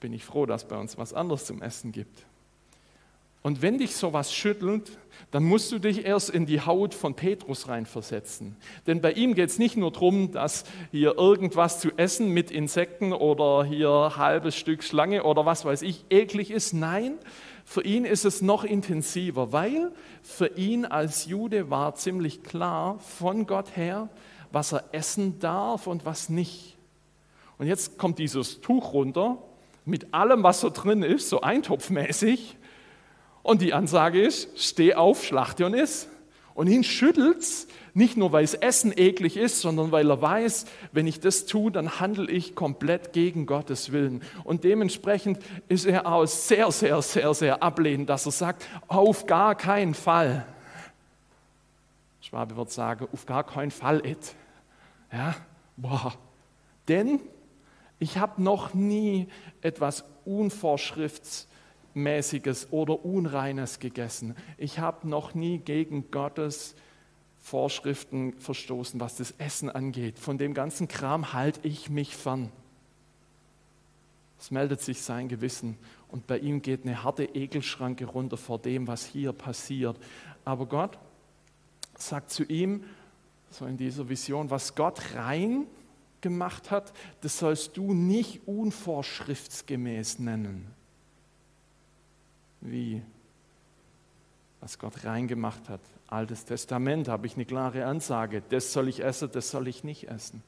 bin 0.00 0.12
ich 0.14 0.24
froh, 0.24 0.46
dass 0.46 0.62
es 0.62 0.68
bei 0.68 0.76
uns 0.76 0.96
was 0.96 1.12
anderes 1.12 1.44
zum 1.44 1.60
Essen 1.60 1.92
gibt. 1.92 2.24
Und 3.42 3.62
wenn 3.62 3.78
dich 3.78 3.94
sowas 3.96 4.34
schüttelt, 4.34 4.98
dann 5.30 5.44
musst 5.44 5.72
du 5.72 5.78
dich 5.78 6.04
erst 6.04 6.28
in 6.28 6.44
die 6.44 6.60
Haut 6.60 6.92
von 6.92 7.14
Petrus 7.14 7.68
reinversetzen. 7.68 8.56
Denn 8.86 9.00
bei 9.00 9.12
ihm 9.12 9.34
geht 9.34 9.48
es 9.48 9.58
nicht 9.58 9.76
nur 9.76 9.92
darum, 9.92 10.32
dass 10.32 10.64
hier 10.90 11.16
irgendwas 11.16 11.80
zu 11.80 11.90
essen 11.96 12.30
mit 12.30 12.50
Insekten 12.50 13.12
oder 13.12 13.64
hier 13.64 14.12
halbes 14.16 14.56
Stück 14.56 14.82
Schlange 14.82 15.22
oder 15.22 15.46
was 15.46 15.64
weiß 15.64 15.82
ich 15.82 16.04
eklig 16.10 16.50
ist. 16.50 16.74
Nein, 16.74 17.18
für 17.64 17.82
ihn 17.82 18.04
ist 18.04 18.24
es 18.24 18.42
noch 18.42 18.64
intensiver, 18.64 19.52
weil 19.52 19.92
für 20.22 20.48
ihn 20.58 20.84
als 20.84 21.26
Jude 21.26 21.70
war 21.70 21.94
ziemlich 21.94 22.42
klar 22.42 22.98
von 22.98 23.46
Gott 23.46 23.76
her, 23.76 24.10
was 24.52 24.72
er 24.72 24.84
essen 24.92 25.38
darf 25.38 25.86
und 25.86 26.04
was 26.04 26.28
nicht. 26.28 26.76
Und 27.58 27.66
jetzt 27.66 27.98
kommt 27.98 28.18
dieses 28.18 28.60
Tuch 28.60 28.92
runter 28.92 29.38
mit 29.84 30.14
allem, 30.14 30.42
was 30.42 30.60
so 30.60 30.70
drin 30.70 31.02
ist, 31.02 31.28
so 31.28 31.40
eintopfmäßig. 31.40 32.56
Und 33.42 33.62
die 33.62 33.72
Ansage 33.72 34.22
ist, 34.22 34.58
steh 34.58 34.94
auf, 34.94 35.24
schlachte 35.24 35.66
und 35.66 35.74
iss. 35.74 36.08
Und 36.54 36.66
ihn 36.66 36.84
schüttelt 36.84 37.38
es, 37.38 37.68
nicht 37.94 38.16
nur 38.16 38.32
weil 38.32 38.44
es 38.44 38.54
Essen 38.54 38.92
eklig 38.96 39.36
ist, 39.36 39.60
sondern 39.60 39.92
weil 39.92 40.10
er 40.10 40.20
weiß, 40.20 40.66
wenn 40.92 41.06
ich 41.06 41.20
das 41.20 41.46
tue, 41.46 41.70
dann 41.70 42.00
handle 42.00 42.30
ich 42.30 42.54
komplett 42.54 43.12
gegen 43.12 43.46
Gottes 43.46 43.92
Willen. 43.92 44.22
Und 44.44 44.64
dementsprechend 44.64 45.38
ist 45.68 45.86
er 45.86 46.06
auch 46.06 46.26
sehr, 46.26 46.70
sehr, 46.70 47.00
sehr, 47.02 47.34
sehr 47.34 47.62
ablehnend, 47.62 48.10
dass 48.10 48.26
er 48.26 48.32
sagt, 48.32 48.66
auf 48.88 49.26
gar 49.26 49.54
keinen 49.54 49.94
Fall. 49.94 50.46
Schwabe 52.30 52.56
wird 52.56 52.70
sagen, 52.70 53.08
auf 53.12 53.26
gar 53.26 53.42
keinen 53.42 53.72
Fall 53.72 54.06
it. 54.06 54.36
Ja, 55.12 55.34
boah. 55.76 56.14
Denn 56.86 57.18
ich 57.98 58.18
habe 58.18 58.40
noch 58.40 58.72
nie 58.72 59.26
etwas 59.62 60.04
Unvorschrifts 60.24 61.48
mäßiges 61.92 62.72
oder 62.72 63.04
Unreines 63.04 63.80
gegessen. 63.80 64.36
Ich 64.58 64.78
habe 64.78 65.08
noch 65.08 65.34
nie 65.34 65.58
gegen 65.58 66.12
Gottes 66.12 66.76
Vorschriften 67.40 68.34
verstoßen, 68.34 69.00
was 69.00 69.16
das 69.16 69.32
Essen 69.38 69.68
angeht. 69.68 70.16
Von 70.20 70.38
dem 70.38 70.54
ganzen 70.54 70.86
Kram 70.86 71.32
halte 71.32 71.66
ich 71.66 71.90
mich 71.90 72.14
fern. 72.14 72.52
Es 74.38 74.52
meldet 74.52 74.82
sich 74.82 75.02
sein 75.02 75.26
Gewissen 75.26 75.76
und 76.06 76.28
bei 76.28 76.38
ihm 76.38 76.62
geht 76.62 76.84
eine 76.84 77.02
harte 77.02 77.24
Ekelschranke 77.24 78.04
runter 78.04 78.36
vor 78.36 78.60
dem, 78.60 78.86
was 78.86 79.04
hier 79.04 79.32
passiert. 79.32 79.96
Aber 80.44 80.66
Gott 80.66 80.96
sagt 82.02 82.30
zu 82.30 82.44
ihm, 82.44 82.84
so 83.50 83.66
in 83.66 83.76
dieser 83.76 84.08
Vision, 84.08 84.50
was 84.50 84.74
Gott 84.74 85.14
rein 85.14 85.66
gemacht 86.20 86.70
hat, 86.70 86.92
das 87.22 87.38
sollst 87.38 87.76
du 87.76 87.94
nicht 87.94 88.46
unvorschriftsgemäß 88.46 90.18
nennen 90.18 90.74
wie 92.60 93.02
was 94.60 94.78
Gott 94.78 95.04
reingemacht 95.04 95.68
hat. 95.68 95.80
Altes 96.06 96.44
Testament 96.44 97.08
habe 97.08 97.26
ich 97.26 97.34
eine 97.34 97.46
klare 97.46 97.86
Ansage, 97.86 98.42
das 98.50 98.72
soll 98.72 98.88
ich 98.88 99.02
essen, 99.02 99.30
das 99.32 99.50
soll 99.50 99.68
ich 99.68 99.84
nicht 99.84 100.08
essen. 100.08 100.42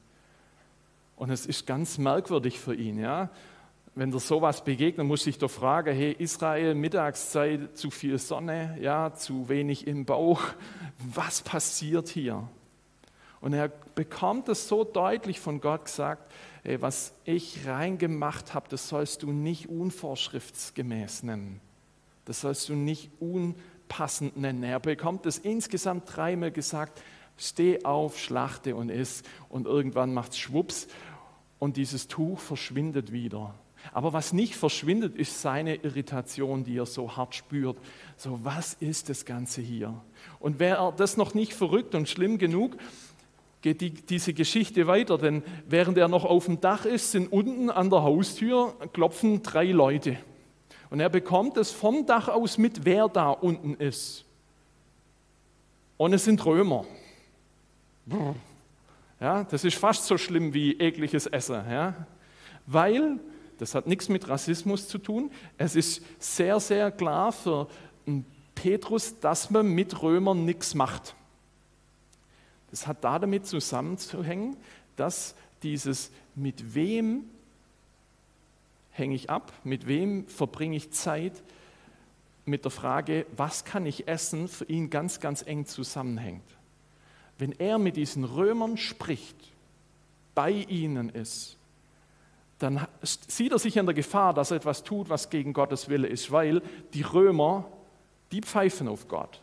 Und 1.15 1.31
es 1.31 1.45
ist 1.45 1.65
ganz 1.65 1.97
merkwürdig 1.97 2.59
für 2.59 2.75
ihn, 2.75 2.99
ja. 2.99 3.29
Wenn 3.95 4.09
dir 4.09 4.19
sowas 4.19 4.63
begegnet, 4.63 5.05
muss 5.05 5.27
ich 5.27 5.37
doch 5.37 5.51
fragen, 5.51 5.95
hey 5.95 6.15
Israel, 6.17 6.73
Mittagszeit, 6.73 7.77
zu 7.77 7.91
viel 7.91 8.17
Sonne, 8.17 8.75
ja, 8.81 9.13
zu 9.13 9.49
wenig 9.49 9.85
im 9.85 10.05
Bauch, 10.05 10.41
was 10.97 11.41
passiert 11.43 12.09
hier? 12.09 12.47
Und 13.39 13.53
er 13.53 13.69
bekommt 13.93 14.49
es 14.49 14.67
so 14.67 14.83
deutlich 14.83 15.39
von 15.39 15.61
Gott 15.61 15.85
gesagt, 15.85 16.31
ey, 16.63 16.81
was 16.81 17.13
ich 17.23 17.67
reingemacht 17.67 18.55
habe, 18.55 18.67
das 18.67 18.89
sollst 18.89 19.21
du 19.21 19.31
nicht 19.31 19.69
unvorschriftsgemäß 19.69 21.21
nennen. 21.21 21.61
Das 22.25 22.41
sollst 22.41 22.69
du 22.69 22.73
nicht 22.73 23.11
unpassend 23.19 24.37
nennen. 24.37 24.63
Er 24.63 24.79
bekommt 24.79 25.27
es 25.27 25.37
insgesamt 25.37 26.15
dreimal 26.15 26.51
gesagt, 26.51 27.03
steh 27.37 27.83
auf, 27.83 28.17
schlachte 28.17 28.75
und 28.75 28.89
iss. 28.89 29.21
Und 29.49 29.67
irgendwann 29.67 30.15
macht 30.15 30.31
es 30.31 30.39
schwupps 30.39 30.87
und 31.59 31.77
dieses 31.77 32.07
Tuch 32.07 32.39
verschwindet 32.39 33.11
wieder. 33.11 33.53
Aber 33.91 34.13
was 34.13 34.33
nicht 34.33 34.55
verschwindet, 34.55 35.15
ist 35.15 35.41
seine 35.41 35.75
Irritation, 35.75 36.63
die 36.63 36.77
er 36.77 36.85
so 36.85 37.15
hart 37.15 37.35
spürt. 37.35 37.77
So, 38.17 38.39
was 38.43 38.75
ist 38.75 39.09
das 39.09 39.25
Ganze 39.25 39.61
hier? 39.61 39.93
Und 40.39 40.59
wäre 40.59 40.93
das 40.95 41.17
noch 41.17 41.33
nicht 41.33 41.53
verrückt 41.53 41.95
und 41.95 42.07
schlimm 42.07 42.37
genug, 42.37 42.77
geht 43.61 43.81
die, 43.81 43.91
diese 43.91 44.33
Geschichte 44.33 44.87
weiter, 44.87 45.17
denn 45.17 45.43
während 45.67 45.97
er 45.97 46.07
noch 46.07 46.25
auf 46.25 46.45
dem 46.45 46.61
Dach 46.61 46.85
ist, 46.85 47.11
sind 47.11 47.31
unten 47.31 47.69
an 47.69 47.89
der 47.89 48.03
Haustür 48.03 48.75
klopfen 48.93 49.41
drei 49.41 49.71
Leute. 49.71 50.17
Und 50.89 50.99
er 50.99 51.09
bekommt 51.09 51.57
es 51.57 51.71
vom 51.71 52.05
Dach 52.05 52.27
aus 52.27 52.57
mit, 52.57 52.85
wer 52.85 53.09
da 53.09 53.29
unten 53.31 53.73
ist. 53.75 54.25
Und 55.97 56.13
es 56.13 56.25
sind 56.25 56.45
Römer. 56.45 56.85
Ja, 59.19 59.45
das 59.45 59.63
ist 59.63 59.77
fast 59.77 60.05
so 60.05 60.17
schlimm 60.17 60.53
wie 60.53 60.73
ekliges 60.73 61.25
Essen. 61.25 61.63
Ja? 61.69 62.05
Weil, 62.67 63.19
das 63.63 63.75
hat 63.75 63.87
nichts 63.87 64.09
mit 64.09 64.27
Rassismus 64.27 64.89
zu 64.89 64.97
tun, 64.97 65.31
es 65.57 65.77
ist 65.77 66.01
sehr, 66.19 66.59
sehr 66.59 66.91
klar 66.91 67.31
für 67.31 67.69
Petrus, 68.55 69.17
dass 69.21 69.49
man 69.51 69.67
mit 69.67 70.01
Römern 70.01 70.43
nichts 70.43 70.75
macht. 70.75 71.15
Das 72.71 72.87
hat 72.87 73.05
da 73.05 73.19
damit 73.19 73.47
zusammenzuhängen, 73.47 74.57
dass 74.97 75.33
dieses 75.63 76.11
mit 76.35 76.75
wem 76.75 77.23
hänge 78.91 79.15
ich 79.15 79.29
ab? 79.29 79.53
Mit 79.63 79.87
wem 79.87 80.27
verbringe 80.27 80.75
ich 80.75 80.91
Zeit? 80.91 81.41
Mit 82.43 82.65
der 82.65 82.71
Frage, 82.71 83.25
was 83.37 83.63
kann 83.63 83.85
ich 83.85 84.09
essen, 84.09 84.49
für 84.49 84.65
ihn 84.65 84.89
ganz, 84.89 85.21
ganz 85.21 85.41
eng 85.41 85.67
zusammenhängt. 85.67 86.43
Wenn 87.37 87.53
er 87.53 87.77
mit 87.77 87.95
diesen 87.95 88.25
Römern 88.25 88.75
spricht, 88.75 89.37
bei 90.35 90.51
ihnen 90.51 91.07
ist, 91.07 91.57
dann 92.63 92.87
sieht 93.01 93.51
er 93.51 93.59
sich 93.59 93.77
in 93.77 93.85
der 93.85 93.93
Gefahr, 93.93 94.33
dass 94.33 94.51
er 94.51 94.57
etwas 94.57 94.83
tut, 94.83 95.09
was 95.09 95.29
gegen 95.29 95.53
Gottes 95.53 95.89
Wille 95.89 96.07
ist, 96.07 96.31
weil 96.31 96.61
die 96.93 97.01
Römer, 97.01 97.65
die 98.31 98.41
pfeifen 98.41 98.87
auf 98.87 99.07
Gott. 99.07 99.41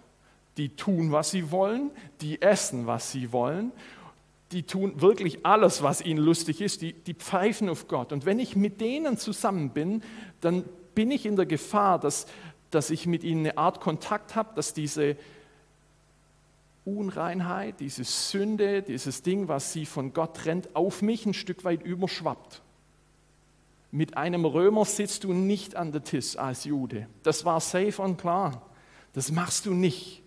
Die 0.57 0.71
tun, 0.71 1.13
was 1.13 1.31
sie 1.31 1.51
wollen, 1.51 1.91
die 2.21 2.43
essen, 2.43 2.87
was 2.87 3.13
sie 3.13 3.33
wollen 3.33 3.73
die 4.53 4.65
tun 4.65 5.01
wirklich 5.01 5.47
alles, 5.47 5.83
was 5.83 6.01
ihnen 6.01 6.19
lustig 6.19 6.61
ist, 6.61 6.83
die, 6.83 6.93
die 6.93 7.15
pfeifen 7.15 7.69
auf 7.69 7.87
Gott. 7.87 8.13
Und 8.13 8.27
wenn 8.27 8.41
ich 8.41 8.57
mit 8.57 8.81
denen 8.81 9.17
zusammen 9.17 9.71
bin, 9.71 10.03
dann 10.41 10.65
bin 10.95 11.11
ich 11.11 11.25
in 11.25 11.37
der 11.37 11.47
Gefahr, 11.47 11.99
dass, 11.99 12.27
dass 12.71 12.91
ich 12.91 13.07
mit 13.07 13.23
ihnen 13.23 13.47
eine 13.47 13.59
Art 13.59 13.81
Kontakt 13.81 14.35
habe, 14.35 14.51
dass 14.57 14.75
diese 14.75 15.17
Unreinheit, 16.85 17.79
diese 17.79 18.03
Sünde, 18.05 18.83
dieses 18.83 19.23
Ding, 19.23 19.47
was 19.47 19.73
sie 19.73 19.87
von 19.87 20.13
Gott 20.13 20.39
trennt, 20.39 20.75
auf 20.75 21.03
mich 21.03 21.27
ein 21.27 21.35
Stück 21.35 21.65
weit 21.65 21.83
überschwappt. 21.83 22.63
Mit 23.93 24.17
einem 24.17 24.45
Römer 24.45 24.85
sitzt 24.85 25.25
du 25.25 25.33
nicht 25.33 25.75
an 25.75 25.93
der 25.93 26.05
Tisch 26.05 26.37
als 26.37 26.65
Jude. 26.65 27.09
Das 27.23 27.45
war 27.45 27.61
safe 27.61 28.01
und 28.01 28.19
klar. 28.19 28.63
Das 29.13 29.33
machst 29.33 29.67
du 29.67 29.75
nicht. 29.75 30.23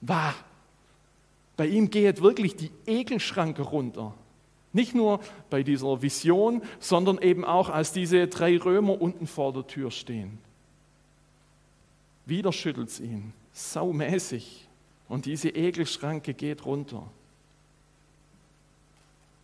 Wahr. 0.00 0.34
Bei 1.56 1.66
ihm 1.66 1.90
geht 1.90 2.20
wirklich 2.22 2.54
die 2.56 2.70
Ekelschranke 2.86 3.62
runter. 3.62 4.14
Nicht 4.72 4.94
nur 4.94 5.20
bei 5.48 5.62
dieser 5.62 6.02
Vision, 6.02 6.62
sondern 6.78 7.18
eben 7.18 7.44
auch, 7.44 7.70
als 7.70 7.92
diese 7.92 8.28
drei 8.28 8.58
Römer 8.58 9.00
unten 9.00 9.26
vor 9.26 9.52
der 9.52 9.66
Tür 9.66 9.90
stehen. 9.90 10.38
Wieder 12.26 12.52
schüttelt 12.52 12.90
es 12.90 13.00
ihn, 13.00 13.32
saumäßig. 13.52 14.68
Und 15.08 15.24
diese 15.24 15.48
Ekelschranke 15.48 16.34
geht 16.34 16.66
runter. 16.66 17.10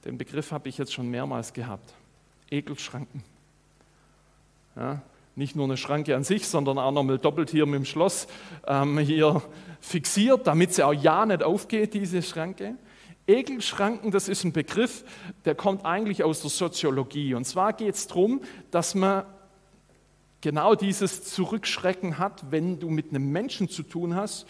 Den 0.05 0.19
Begriff 0.19 0.53
habe 0.53 0.69
ich 0.69 0.77
jetzt 0.77 0.93
schon 0.93 1.09
mehrmals 1.09 1.55
gehabt. 1.55 1.95
Ekelschranken. 2.51 3.25
Ja, 4.77 5.03
nicht 5.37 5.57
nur 5.57 5.65
eine 5.65 5.77
Schranke 5.77 6.15
an 6.15 6.25
sich, 6.25 6.47
sondern 6.47 6.79
auch 6.79 6.93
nochmal 6.93 7.19
doppelt 7.19 7.51
hier 7.51 7.67
mit 7.67 7.75
dem 7.77 7.85
Schloss 7.85 8.27
ähm, 8.67 8.99
hier 8.99 9.43
fixiert, 9.81 10.47
damit 10.47 10.75
sie 10.75 10.85
auch 10.85 10.93
ja 10.93 11.27
nicht 11.27 11.43
aufgeht, 11.43 11.95
diese 11.95 12.23
Schranke. 12.23 12.77
Ekelschranken, 13.27 14.11
das 14.11 14.29
ist 14.29 14.45
ein 14.45 14.53
Begriff, 14.53 15.05
der 15.45 15.55
kommt 15.55 15.85
eigentlich 15.85 16.23
aus 16.23 16.43
der 16.43 16.51
Soziologie. 16.51 17.35
Und 17.35 17.47
zwar 17.47 17.73
geht 17.73 17.95
es 17.95 18.07
darum, 18.07 18.43
dass 18.71 18.95
man 18.95 19.25
genau 20.41 20.75
dieses 20.75 21.25
Zurückschrecken 21.25 22.19
hat, 22.19 22.51
wenn 22.51 22.79
du 22.79 22.91
mit 22.91 23.11
einem 23.11 23.33
Menschen 23.33 23.69
zu 23.69 23.83
tun 23.83 24.15
hast, 24.15 24.47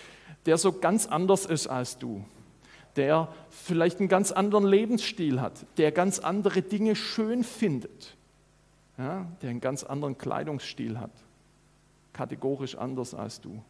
der 0.47 0.59
so 0.59 0.73
ganz 0.73 1.07
anders 1.07 1.47
ist 1.47 1.69
als 1.69 1.99
du, 1.99 2.25
der 2.97 3.33
vielleicht 3.49 4.01
einen 4.01 4.09
ganz 4.09 4.33
anderen 4.33 4.67
Lebensstil 4.67 5.41
hat, 5.41 5.65
der 5.79 5.93
ganz 5.93 6.19
andere 6.19 6.63
Dinge 6.63 6.97
schön 6.97 7.45
findet 7.45 8.17
ja, 8.99 9.27
der 9.43 9.51
einen 9.51 9.61
ganz 9.61 9.85
anderen 9.85 10.17
Kleidungsstil 10.19 10.99
hat, 10.99 11.11
kategorisch 12.13 12.77
anders 12.77 13.15
als 13.15 13.41
du, 13.41 13.63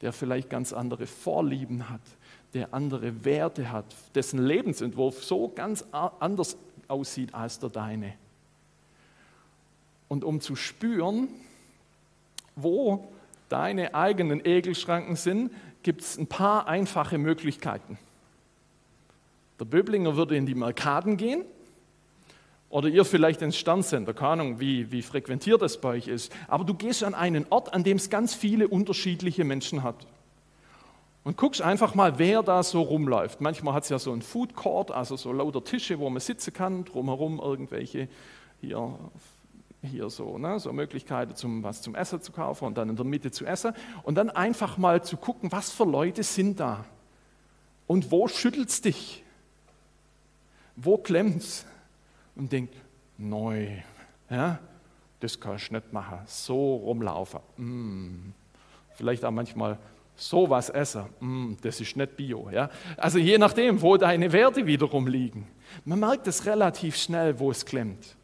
der 0.00 0.12
vielleicht 0.12 0.50
ganz 0.50 0.72
andere 0.72 1.06
Vorlieben 1.06 1.88
hat, 1.88 2.00
der 2.54 2.74
andere 2.74 3.24
Werte 3.24 3.70
hat, 3.70 3.86
dessen 4.14 4.44
Lebensentwurf 4.44 5.22
so 5.22 5.48
ganz 5.48 5.84
anders 5.92 6.56
aussieht 6.88 7.34
als 7.34 7.58
der 7.58 7.70
deine. 7.70 8.14
Und 10.08 10.24
um 10.24 10.40
zu 10.40 10.56
spüren, 10.56 11.28
wo 12.56 13.08
deine 13.48 13.94
eigenen 13.94 14.44
Egelschranken 14.44 15.14
sind, 15.14 15.52
gibt 15.82 16.00
es 16.00 16.18
ein 16.18 16.26
paar 16.26 16.66
einfache 16.66 17.18
Möglichkeiten. 17.18 17.98
Der 19.60 19.64
Böblinger 19.66 20.16
würde 20.16 20.36
in 20.36 20.46
die 20.46 20.54
Merkaden 20.54 21.16
gehen 21.16 21.44
oder 22.70 22.88
ihr 22.88 23.04
vielleicht 23.04 23.42
ins 23.42 23.56
Sterncenter, 23.56 24.14
keine 24.14 24.30
Ahnung, 24.30 24.60
wie, 24.60 24.90
wie 24.92 25.02
frequentiert 25.02 25.60
das 25.60 25.80
bei 25.80 25.90
euch 25.90 26.06
ist. 26.06 26.32
Aber 26.46 26.64
du 26.64 26.72
gehst 26.72 27.02
an 27.02 27.14
einen 27.14 27.44
Ort, 27.50 27.74
an 27.74 27.82
dem 27.82 27.96
es 27.96 28.08
ganz 28.08 28.32
viele 28.32 28.68
unterschiedliche 28.68 29.44
Menschen 29.44 29.82
hat. 29.82 30.06
Und 31.24 31.36
guckst 31.36 31.60
einfach 31.60 31.94
mal, 31.94 32.18
wer 32.18 32.42
da 32.42 32.62
so 32.62 32.80
rumläuft. 32.80 33.40
Manchmal 33.40 33.74
hat 33.74 33.82
es 33.82 33.88
ja 33.90 33.98
so 33.98 34.12
einen 34.12 34.22
Food 34.22 34.54
Court, 34.54 34.92
also 34.92 35.16
so 35.16 35.32
lauter 35.32 35.62
Tische, 35.62 35.98
wo 35.98 36.08
man 36.08 36.20
sitzen 36.20 36.54
kann, 36.54 36.84
drumherum 36.84 37.40
irgendwelche 37.40 38.08
hier, 38.60 38.98
hier 39.82 40.08
so, 40.08 40.38
ne, 40.38 40.60
so 40.60 40.72
Möglichkeiten, 40.72 41.34
zum, 41.34 41.64
was 41.64 41.82
zum 41.82 41.94
Essen 41.96 42.22
zu 42.22 42.30
kaufen 42.30 42.66
und 42.66 42.78
dann 42.78 42.88
in 42.88 42.96
der 42.96 43.04
Mitte 43.04 43.32
zu 43.32 43.44
essen. 43.44 43.72
Und 44.04 44.14
dann 44.14 44.30
einfach 44.30 44.78
mal 44.78 45.02
zu 45.02 45.16
gucken, 45.16 45.50
was 45.50 45.72
für 45.72 45.84
Leute 45.84 46.22
sind 46.22 46.60
da. 46.60 46.84
Und 47.88 48.12
wo 48.12 48.28
schüttelt 48.28 48.68
es 48.68 48.80
dich? 48.80 49.24
Wo 50.76 50.96
klemmt 50.96 51.42
es? 51.42 51.66
Und 52.36 52.50
denkt, 52.52 52.74
neu, 53.18 53.68
ja, 54.28 54.58
das 55.20 55.38
kann 55.38 55.56
ich 55.56 55.70
nicht 55.70 55.92
machen, 55.92 56.20
so 56.26 56.76
rumlaufen. 56.76 57.40
Mm. 57.56 58.32
Vielleicht 58.94 59.24
auch 59.24 59.30
manchmal 59.30 59.78
sowas 60.16 60.68
essen, 60.70 61.04
mm, 61.20 61.54
das 61.62 61.80
ist 61.80 61.96
nicht 61.96 62.16
Bio. 62.16 62.50
Ja? 62.50 62.70
Also 62.96 63.18
je 63.18 63.38
nachdem, 63.38 63.80
wo 63.80 63.96
deine 63.96 64.32
Werte 64.32 64.66
wiederum 64.66 65.06
liegen. 65.06 65.46
Man 65.84 66.00
merkt 66.00 66.26
es 66.26 66.44
relativ 66.46 66.96
schnell, 66.96 67.38
wo 67.38 67.50
es 67.50 67.64
klemmt. 67.64 68.16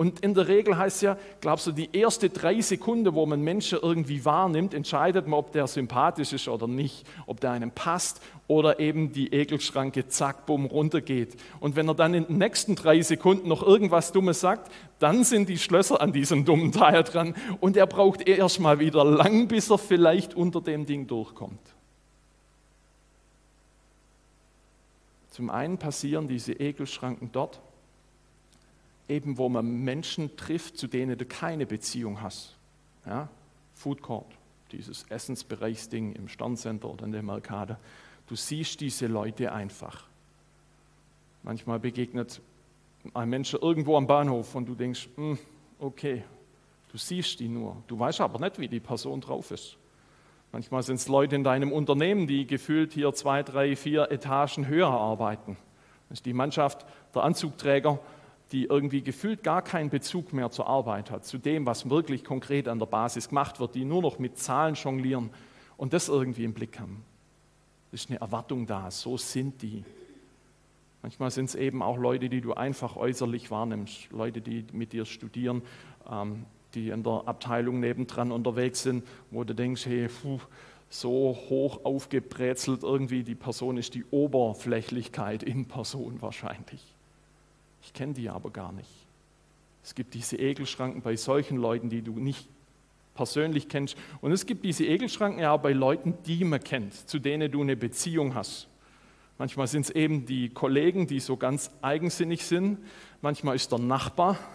Und 0.00 0.20
in 0.20 0.32
der 0.32 0.48
Regel 0.48 0.78
heißt 0.78 0.96
es 0.96 1.02
ja, 1.02 1.18
glaubst 1.42 1.66
du, 1.66 1.72
die 1.72 1.90
erste 1.92 2.30
drei 2.30 2.62
Sekunden, 2.62 3.14
wo 3.14 3.26
man 3.26 3.42
Menschen 3.42 3.80
irgendwie 3.82 4.24
wahrnimmt, 4.24 4.72
entscheidet 4.72 5.26
man, 5.26 5.38
ob 5.38 5.52
der 5.52 5.66
sympathisch 5.66 6.32
ist 6.32 6.48
oder 6.48 6.66
nicht, 6.66 7.06
ob 7.26 7.38
der 7.40 7.50
einem 7.50 7.70
passt 7.70 8.22
oder 8.46 8.80
eben 8.80 9.12
die 9.12 9.30
Ekelschranke 9.30 10.08
zack, 10.08 10.46
bumm, 10.46 10.64
runtergeht. 10.64 11.36
Und 11.60 11.76
wenn 11.76 11.86
er 11.86 11.94
dann 11.94 12.14
in 12.14 12.24
den 12.24 12.38
nächsten 12.38 12.76
drei 12.76 13.02
Sekunden 13.02 13.46
noch 13.46 13.62
irgendwas 13.62 14.10
Dummes 14.10 14.40
sagt, 14.40 14.72
dann 15.00 15.22
sind 15.22 15.50
die 15.50 15.58
Schlösser 15.58 16.00
an 16.00 16.14
diesem 16.14 16.46
dummen 16.46 16.72
Teil 16.72 17.04
dran 17.04 17.34
und 17.60 17.76
er 17.76 17.86
braucht 17.86 18.26
erst 18.26 18.58
mal 18.58 18.78
wieder 18.78 19.04
lang, 19.04 19.48
bis 19.48 19.70
er 19.70 19.76
vielleicht 19.76 20.32
unter 20.32 20.62
dem 20.62 20.86
Ding 20.86 21.08
durchkommt. 21.08 21.60
Zum 25.28 25.50
einen 25.50 25.76
passieren 25.76 26.26
diese 26.26 26.54
Ekelschranken 26.54 27.32
dort, 27.32 27.60
eben 29.10 29.36
wo 29.36 29.48
man 29.48 29.84
Menschen 29.84 30.36
trifft, 30.36 30.78
zu 30.78 30.86
denen 30.86 31.18
du 31.18 31.26
keine 31.26 31.66
Beziehung 31.66 32.22
hast. 32.22 32.56
Ja? 33.04 33.28
Food 33.74 34.00
Court, 34.00 34.32
dieses 34.72 35.04
Essensbereichsding 35.10 36.12
im 36.14 36.28
Sterncenter 36.28 36.88
oder 36.88 37.04
in 37.04 37.12
der 37.12 37.22
Merkade. 37.22 37.78
Du 38.28 38.36
siehst 38.36 38.80
diese 38.80 39.08
Leute 39.08 39.52
einfach. 39.52 40.04
Manchmal 41.42 41.80
begegnet 41.80 42.40
ein 43.14 43.28
Mensch 43.28 43.54
irgendwo 43.54 43.96
am 43.96 44.06
Bahnhof 44.06 44.54
und 44.54 44.66
du 44.66 44.74
denkst, 44.74 45.08
hm, 45.16 45.38
okay, 45.78 46.22
du 46.92 46.98
siehst 46.98 47.40
die 47.40 47.48
nur. 47.48 47.82
Du 47.88 47.98
weißt 47.98 48.20
aber 48.20 48.38
nicht, 48.38 48.58
wie 48.58 48.68
die 48.68 48.80
Person 48.80 49.20
drauf 49.20 49.50
ist. 49.50 49.76
Manchmal 50.52 50.82
sind 50.82 50.96
es 50.96 51.08
Leute 51.08 51.36
in 51.36 51.44
deinem 51.44 51.72
Unternehmen, 51.72 52.26
die 52.26 52.46
gefühlt 52.46 52.92
hier 52.92 53.12
zwei, 53.14 53.42
drei, 53.42 53.76
vier 53.76 54.10
Etagen 54.10 54.66
höher 54.66 54.90
arbeiten. 54.90 55.56
Das 56.08 56.18
ist 56.18 56.26
die 56.26 56.32
Mannschaft 56.32 56.84
der 57.14 57.22
Anzugträger, 57.22 58.00
die 58.52 58.64
irgendwie 58.64 59.02
gefühlt 59.02 59.42
gar 59.42 59.62
keinen 59.62 59.90
Bezug 59.90 60.32
mehr 60.32 60.50
zur 60.50 60.66
Arbeit 60.66 61.10
hat, 61.10 61.24
zu 61.24 61.38
dem, 61.38 61.66
was 61.66 61.88
wirklich 61.88 62.24
konkret 62.24 62.66
an 62.66 62.78
der 62.78 62.86
Basis 62.86 63.28
gemacht 63.28 63.60
wird, 63.60 63.74
die 63.74 63.84
nur 63.84 64.02
noch 64.02 64.18
mit 64.18 64.38
Zahlen 64.38 64.74
jonglieren 64.74 65.30
und 65.76 65.92
das 65.92 66.08
irgendwie 66.08 66.44
im 66.44 66.52
Blick 66.52 66.80
haben. 66.80 67.04
Es 67.92 68.02
ist 68.02 68.10
eine 68.10 68.20
Erwartung 68.20 68.66
da, 68.66 68.90
so 68.90 69.16
sind 69.16 69.62
die. 69.62 69.84
Manchmal 71.02 71.30
sind 71.30 71.46
es 71.46 71.54
eben 71.54 71.82
auch 71.82 71.96
Leute, 71.96 72.28
die 72.28 72.40
du 72.40 72.52
einfach 72.54 72.96
äußerlich 72.96 73.50
wahrnimmst, 73.50 74.10
Leute, 74.10 74.40
die 74.40 74.66
mit 74.72 74.92
dir 74.92 75.06
studieren, 75.06 75.62
ähm, 76.10 76.44
die 76.74 76.90
in 76.90 77.02
der 77.02 77.22
Abteilung 77.26 77.80
nebendran 77.80 78.32
unterwegs 78.32 78.82
sind, 78.82 79.04
wo 79.30 79.44
du 79.44 79.54
denkst, 79.54 79.86
hey, 79.86 80.08
puh, 80.08 80.40
so 80.88 81.36
hoch 81.48 81.84
aufgebrezelt 81.84 82.82
irgendwie, 82.82 83.22
die 83.22 83.34
Person 83.34 83.76
ist 83.76 83.94
die 83.94 84.04
Oberflächlichkeit 84.10 85.42
in 85.42 85.66
Person 85.66 86.20
wahrscheinlich. 86.20 86.84
Ich 87.82 87.92
kenne 87.92 88.14
die 88.14 88.28
aber 88.28 88.50
gar 88.50 88.72
nicht. 88.72 88.90
Es 89.82 89.94
gibt 89.94 90.14
diese 90.14 90.38
Egelschranken 90.38 91.02
bei 91.02 91.16
solchen 91.16 91.56
Leuten, 91.56 91.88
die 91.88 92.02
du 92.02 92.12
nicht 92.12 92.48
persönlich 93.14 93.68
kennst. 93.68 93.96
Und 94.20 94.32
es 94.32 94.46
gibt 94.46 94.64
diese 94.64 94.86
Egelschranken 94.86 95.40
ja 95.40 95.52
auch 95.52 95.60
bei 95.60 95.72
Leuten, 95.72 96.14
die 96.26 96.44
man 96.44 96.60
kennt, 96.60 96.94
zu 97.08 97.18
denen 97.18 97.50
du 97.50 97.62
eine 97.62 97.76
Beziehung 97.76 98.34
hast. 98.34 98.68
Manchmal 99.38 99.66
sind 99.66 99.82
es 99.82 99.90
eben 99.90 100.26
die 100.26 100.50
Kollegen, 100.50 101.06
die 101.06 101.18
so 101.18 101.36
ganz 101.36 101.70
eigensinnig 101.80 102.44
sind. 102.44 102.78
Manchmal 103.22 103.56
ist 103.56 103.72
der 103.72 103.78
Nachbar. 103.78 104.38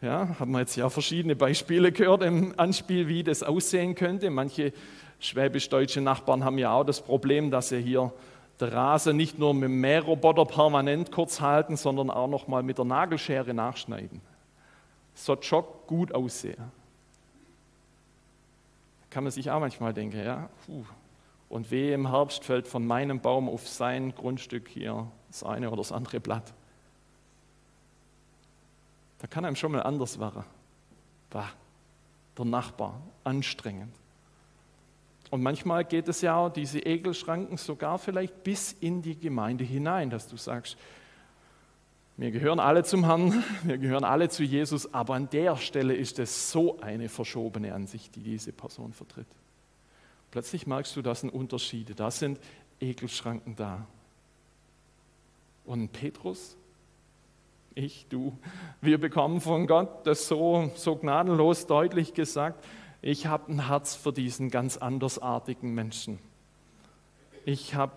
Ja, 0.00 0.36
haben 0.40 0.50
wir 0.50 0.58
jetzt 0.58 0.74
ja 0.74 0.90
verschiedene 0.90 1.36
Beispiele 1.36 1.92
gehört 1.92 2.24
im 2.24 2.58
Anspiel, 2.58 3.06
wie 3.06 3.22
das 3.22 3.44
aussehen 3.44 3.94
könnte. 3.94 4.30
Manche 4.30 4.72
schwäbisch-deutsche 5.20 6.00
Nachbarn 6.00 6.42
haben 6.42 6.58
ja 6.58 6.72
auch 6.72 6.82
das 6.82 7.00
Problem, 7.00 7.52
dass 7.52 7.68
sie 7.68 7.80
hier 7.80 8.12
der 8.60 8.72
Rasen 8.72 9.16
nicht 9.16 9.38
nur 9.38 9.54
mit 9.54 9.64
dem 9.64 9.80
Mähroboter 9.80 10.44
permanent 10.44 11.10
kurz 11.10 11.40
halten, 11.40 11.76
sondern 11.76 12.10
auch 12.10 12.28
noch 12.28 12.48
mal 12.48 12.62
mit 12.62 12.78
der 12.78 12.84
Nagelschere 12.84 13.54
nachschneiden. 13.54 14.20
Das 15.14 15.24
soll 15.24 15.64
gut 15.86 16.14
aussehen. 16.14 16.70
Kann 19.10 19.24
man 19.24 19.30
sich 19.30 19.50
auch 19.50 19.60
manchmal 19.60 19.92
denken, 19.92 20.24
ja, 20.24 20.48
puh. 20.64 20.84
und 21.50 21.70
weh 21.70 21.92
im 21.92 22.10
Herbst 22.10 22.44
fällt 22.44 22.66
von 22.66 22.86
meinem 22.86 23.20
Baum 23.20 23.48
auf 23.48 23.68
sein 23.68 24.14
Grundstück 24.14 24.68
hier 24.68 25.06
das 25.28 25.42
eine 25.42 25.68
oder 25.68 25.78
das 25.78 25.92
andere 25.92 26.20
Blatt. 26.20 26.54
Da 29.18 29.26
kann 29.26 29.44
einem 29.44 29.56
schon 29.56 29.72
mal 29.72 29.82
anders 29.82 30.18
werden. 30.18 30.44
Bah, 31.30 31.50
der 32.36 32.44
Nachbar, 32.44 33.00
anstrengend. 33.22 33.94
Und 35.32 35.42
manchmal 35.42 35.86
geht 35.86 36.08
es 36.08 36.20
ja 36.20 36.50
diese 36.50 36.84
Egelschranken 36.84 37.56
sogar 37.56 37.98
vielleicht 37.98 38.44
bis 38.44 38.72
in 38.72 39.00
die 39.00 39.18
Gemeinde 39.18 39.64
hinein, 39.64 40.10
dass 40.10 40.28
du 40.28 40.36
sagst, 40.36 40.76
wir 42.18 42.30
gehören 42.30 42.60
alle 42.60 42.84
zum 42.84 43.06
Herrn, 43.06 43.42
wir 43.62 43.78
gehören 43.78 44.04
alle 44.04 44.28
zu 44.28 44.42
Jesus, 44.42 44.92
aber 44.92 45.14
an 45.14 45.30
der 45.30 45.56
Stelle 45.56 45.94
ist 45.94 46.18
es 46.18 46.50
so 46.50 46.78
eine 46.80 47.08
verschobene 47.08 47.72
Ansicht, 47.72 48.14
die 48.14 48.20
diese 48.20 48.52
Person 48.52 48.92
vertritt. 48.92 49.26
Plötzlich 50.32 50.66
merkst 50.66 50.94
du, 50.96 51.00
da 51.00 51.14
sind 51.14 51.30
Unterschiede, 51.30 51.94
da 51.94 52.10
sind 52.10 52.38
Egelschranken 52.78 53.56
da. 53.56 53.86
Und 55.64 55.92
Petrus, 55.92 56.58
ich, 57.74 58.04
du, 58.10 58.36
wir 58.82 59.00
bekommen 59.00 59.40
von 59.40 59.66
Gott 59.66 60.06
das 60.06 60.28
so, 60.28 60.70
so 60.74 60.94
gnadenlos 60.94 61.66
deutlich 61.66 62.12
gesagt, 62.12 62.62
ich 63.02 63.26
habe 63.26 63.52
ein 63.52 63.66
Herz 63.66 63.96
für 63.96 64.12
diesen 64.12 64.48
ganz 64.48 64.76
andersartigen 64.76 65.74
Menschen. 65.74 66.20
Ich 67.44 67.74
habe 67.74 67.92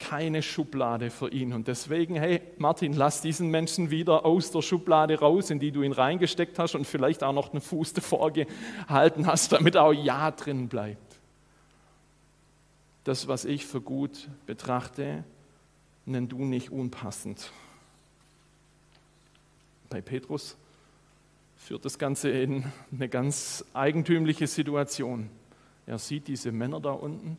keine 0.00 0.42
Schublade 0.42 1.10
für 1.10 1.30
ihn. 1.30 1.52
Und 1.52 1.68
deswegen, 1.68 2.16
hey 2.16 2.42
Martin, 2.58 2.94
lass 2.94 3.20
diesen 3.20 3.48
Menschen 3.48 3.90
wieder 3.90 4.24
aus 4.24 4.50
der 4.50 4.62
Schublade 4.62 5.20
raus, 5.20 5.50
in 5.50 5.60
die 5.60 5.70
du 5.70 5.82
ihn 5.82 5.92
reingesteckt 5.92 6.58
hast 6.58 6.74
und 6.74 6.86
vielleicht 6.86 7.22
auch 7.22 7.32
noch 7.32 7.52
einen 7.52 7.60
Fuß 7.60 7.92
davor 7.92 8.32
gehalten 8.32 9.26
hast, 9.26 9.52
damit 9.52 9.76
auch 9.76 9.92
Ja 9.92 10.32
drin 10.32 10.68
bleibt. 10.68 11.20
Das, 13.04 13.28
was 13.28 13.44
ich 13.44 13.66
für 13.66 13.80
gut 13.80 14.28
betrachte, 14.46 15.22
nenn 16.06 16.28
du 16.28 16.44
nicht 16.44 16.70
unpassend. 16.70 17.52
Bei 19.90 20.00
Petrus 20.00 20.56
führt 21.60 21.84
das 21.84 21.98
Ganze 21.98 22.30
in 22.30 22.64
eine 22.92 23.08
ganz 23.08 23.64
eigentümliche 23.74 24.46
Situation. 24.46 25.30
Er 25.86 25.98
sieht 25.98 26.26
diese 26.26 26.50
Männer 26.52 26.80
da 26.80 26.90
unten 26.90 27.36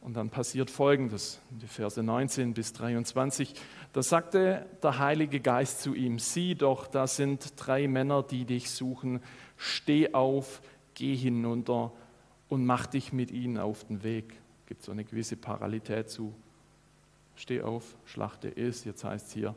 und 0.00 0.14
dann 0.14 0.28
passiert 0.28 0.70
Folgendes, 0.70 1.40
die 1.50 1.66
Verse 1.66 2.02
19 2.02 2.52
bis 2.52 2.72
23. 2.72 3.54
Da 3.92 4.02
sagte 4.02 4.66
der 4.82 4.98
Heilige 4.98 5.40
Geist 5.40 5.80
zu 5.80 5.94
ihm, 5.94 6.18
sieh 6.18 6.54
doch, 6.54 6.86
da 6.86 7.06
sind 7.06 7.54
drei 7.56 7.88
Männer, 7.88 8.22
die 8.22 8.44
dich 8.44 8.70
suchen, 8.70 9.20
steh 9.56 10.12
auf, 10.12 10.60
geh 10.94 11.14
hinunter 11.14 11.92
und 12.48 12.66
mach 12.66 12.86
dich 12.86 13.12
mit 13.12 13.30
ihnen 13.30 13.58
auf 13.58 13.84
den 13.84 14.02
Weg. 14.02 14.34
Gibt 14.66 14.82
so 14.82 14.92
eine 14.92 15.04
gewisse 15.04 15.36
Parallelität 15.36 16.10
zu 16.10 16.34
steh 17.36 17.62
auf, 17.62 17.96
schlachte 18.06 18.48
ist, 18.48 18.84
jetzt 18.84 19.04
heißt 19.04 19.28
es 19.28 19.32
hier, 19.32 19.54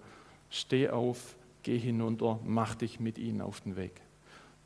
steh 0.49 0.89
auf, 0.89 1.35
geh 1.67 1.77
hinunter, 1.77 2.39
mach 2.45 2.75
dich 2.75 3.01
mit 3.01 3.17
ihnen 3.17 3.41
auf 3.41 3.59
den 3.59 3.75
Weg. 3.75 3.99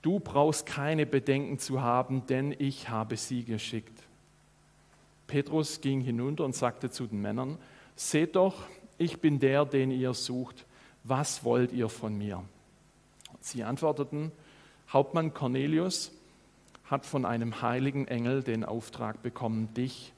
Du 0.04 0.20
brauchst 0.20 0.68
keine 0.68 1.08
Bedenken 1.08 1.58
zu 1.58 1.82
haben, 1.82 2.28
denn 2.28 2.56
ich 2.60 2.90
habe 2.90 3.18
sie 3.18 3.44
geschickt. 3.44 4.04
Petrus 5.26 5.82
ging 5.82 6.02
hinunter 6.02 6.46
und 6.46 6.56
sagte 6.56 6.92
zu 6.92 7.08
den 7.08 7.20
Männern, 7.20 7.58
seht 7.96 8.36
doch, 8.36 8.68
ich 9.00 9.20
bin 9.20 9.40
der, 9.40 9.66
den 9.66 9.90
ihr 9.90 10.14
sucht. 10.14 10.68
Was 11.04 11.44
wollt 11.44 11.72
ihr 11.72 11.90
von 11.90 12.16
mir? 12.16 12.44
Sie 13.40 13.64
antworteten, 13.64 14.32
Hauptmann 14.94 15.34
Cornelius 15.34 16.12
hat 16.84 17.08
von 17.08 17.26
einem 17.26 17.64
heiligen 17.64 18.08
Engel 18.08 18.44
den 18.44 18.64
Auftrag 18.64 19.24
bekommen, 19.24 19.74
dich 19.74 20.14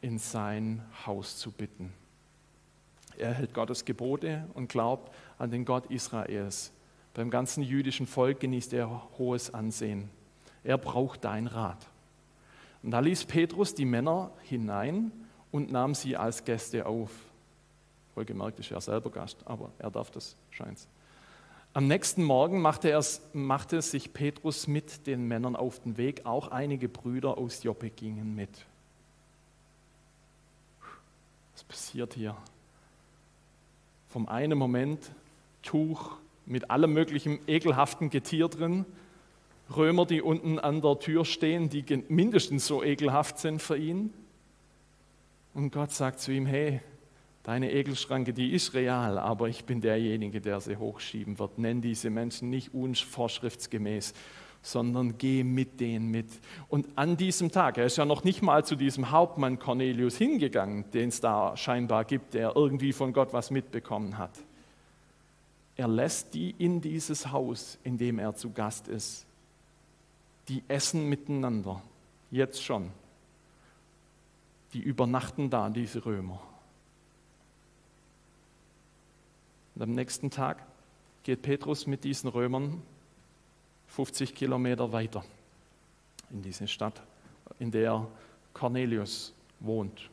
in 0.00 0.18
sein 0.18 0.82
Haus 1.04 1.36
zu 1.36 1.50
bitten. 1.50 1.92
Er 3.18 3.34
hält 3.34 3.54
Gottes 3.54 3.84
Gebote 3.84 4.48
und 4.54 4.68
glaubt 4.68 5.14
an 5.42 5.50
den 5.50 5.64
Gott 5.64 5.86
Israels. 5.86 6.70
Beim 7.14 7.28
ganzen 7.28 7.64
jüdischen 7.64 8.06
Volk 8.06 8.38
genießt 8.38 8.72
er 8.74 9.08
hohes 9.18 9.52
Ansehen. 9.52 10.08
Er 10.62 10.78
braucht 10.78 11.24
dein 11.24 11.48
Rat. 11.48 11.84
Und 12.84 12.92
da 12.92 13.00
ließ 13.00 13.24
Petrus 13.24 13.74
die 13.74 13.84
Männer 13.84 14.30
hinein 14.44 15.10
und 15.50 15.72
nahm 15.72 15.96
sie 15.96 16.16
als 16.16 16.44
Gäste 16.44 16.86
auf. 16.86 17.10
Wohlgemerkt 18.14 18.60
ist 18.60 18.70
er 18.70 18.80
selber 18.80 19.10
Gast, 19.10 19.38
aber 19.44 19.72
er 19.80 19.90
darf 19.90 20.12
das, 20.12 20.36
scheint 20.50 20.86
Am 21.74 21.88
nächsten 21.88 22.22
Morgen 22.22 22.60
machte, 22.60 22.90
er, 22.90 23.04
machte 23.32 23.82
sich 23.82 24.12
Petrus 24.12 24.68
mit 24.68 25.08
den 25.08 25.26
Männern 25.26 25.56
auf 25.56 25.80
den 25.80 25.96
Weg. 25.96 26.24
Auch 26.24 26.52
einige 26.52 26.88
Brüder 26.88 27.36
aus 27.36 27.64
Joppe 27.64 27.90
gingen 27.90 28.36
mit. 28.36 28.64
Was 31.52 31.64
passiert 31.64 32.14
hier? 32.14 32.36
Vom 34.08 34.28
einen 34.28 34.56
Moment 34.56 35.10
Tuch 35.62 36.16
mit 36.46 36.70
allem 36.70 36.92
möglichen 36.92 37.38
ekelhaften 37.46 38.10
Getier 38.10 38.48
drin, 38.48 38.84
Römer, 39.76 40.06
die 40.06 40.22
unten 40.22 40.58
an 40.58 40.82
der 40.82 40.98
Tür 40.98 41.24
stehen, 41.24 41.68
die 41.68 41.84
mindestens 42.08 42.66
so 42.66 42.82
ekelhaft 42.82 43.38
sind 43.38 43.62
für 43.62 43.76
ihn. 43.76 44.12
Und 45.54 45.72
Gott 45.72 45.92
sagt 45.92 46.20
zu 46.20 46.32
ihm, 46.32 46.46
hey, 46.46 46.80
deine 47.42 47.72
Ekelschranke, 47.72 48.32
die 48.32 48.52
ist 48.52 48.74
real, 48.74 49.18
aber 49.18 49.48
ich 49.48 49.64
bin 49.64 49.80
derjenige, 49.80 50.40
der 50.40 50.60
sie 50.60 50.76
hochschieben 50.76 51.38
wird. 51.38 51.58
Nenn 51.58 51.80
diese 51.80 52.10
Menschen 52.10 52.50
nicht 52.50 52.74
unvorschriftsgemäß, 52.74 54.14
sondern 54.62 55.18
geh 55.18 55.42
mit 55.42 55.80
denen 55.80 56.10
mit. 56.10 56.28
Und 56.68 56.86
an 56.96 57.16
diesem 57.16 57.50
Tag, 57.50 57.78
er 57.78 57.86
ist 57.86 57.96
ja 57.96 58.04
noch 58.04 58.24
nicht 58.24 58.42
mal 58.42 58.64
zu 58.64 58.76
diesem 58.76 59.10
Hauptmann 59.10 59.58
Cornelius 59.58 60.16
hingegangen, 60.16 60.90
den 60.92 61.08
es 61.08 61.20
da 61.20 61.56
scheinbar 61.56 62.04
gibt, 62.04 62.34
der 62.34 62.54
irgendwie 62.56 62.92
von 62.92 63.12
Gott 63.12 63.32
was 63.32 63.50
mitbekommen 63.50 64.18
hat. 64.18 64.32
Er 65.76 65.88
lässt 65.88 66.34
die 66.34 66.54
in 66.58 66.80
dieses 66.80 67.30
Haus, 67.30 67.78
in 67.82 67.98
dem 67.98 68.18
er 68.18 68.34
zu 68.34 68.50
Gast 68.50 68.88
ist. 68.88 69.26
Die 70.48 70.62
essen 70.68 71.08
miteinander, 71.08 71.82
jetzt 72.30 72.62
schon. 72.62 72.90
Die 74.72 74.80
übernachten 74.80 75.50
da, 75.50 75.70
diese 75.70 76.04
Römer. 76.04 76.40
Und 79.74 79.82
am 79.82 79.92
nächsten 79.92 80.30
Tag 80.30 80.62
geht 81.22 81.42
Petrus 81.42 81.86
mit 81.86 82.04
diesen 82.04 82.28
Römern 82.28 82.82
50 83.88 84.34
Kilometer 84.34 84.92
weiter 84.92 85.24
in 86.30 86.42
diese 86.42 86.66
Stadt, 86.66 87.02
in 87.58 87.70
der 87.70 88.06
Cornelius 88.52 89.32
wohnt. 89.60 90.10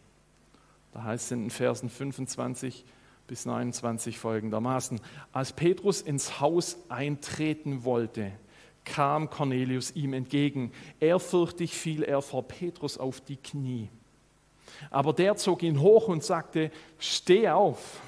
Da 0.94 1.04
heißt 1.04 1.26
es 1.26 1.32
in 1.32 1.44
den 1.44 1.50
Versen 1.50 1.90
25 1.90 2.84
bis 3.30 3.46
29 3.46 4.18
folgendermaßen, 4.18 5.00
als 5.32 5.54
Petrus 5.54 6.02
ins 6.02 6.40
Haus 6.40 6.78
eintreten 6.90 7.84
wollte, 7.84 8.32
kam 8.86 9.30
Cornelius 9.30 9.92
ihm 9.92 10.14
entgegen. 10.14 10.72
Ehrfürchtig 11.00 11.76
fiel 11.76 12.02
er 12.02 12.24
vor 12.24 12.48
Petrus 12.48 12.98
auf 12.98 13.22
die 13.22 13.38
Knie. 13.38 13.88
Aber 14.90 15.14
der 15.14 15.38
zog 15.38 15.62
ihn 15.62 15.80
hoch 15.80 16.08
und 16.08 16.24
sagte, 16.24 16.72
steh 16.98 17.50
auf, 17.50 18.02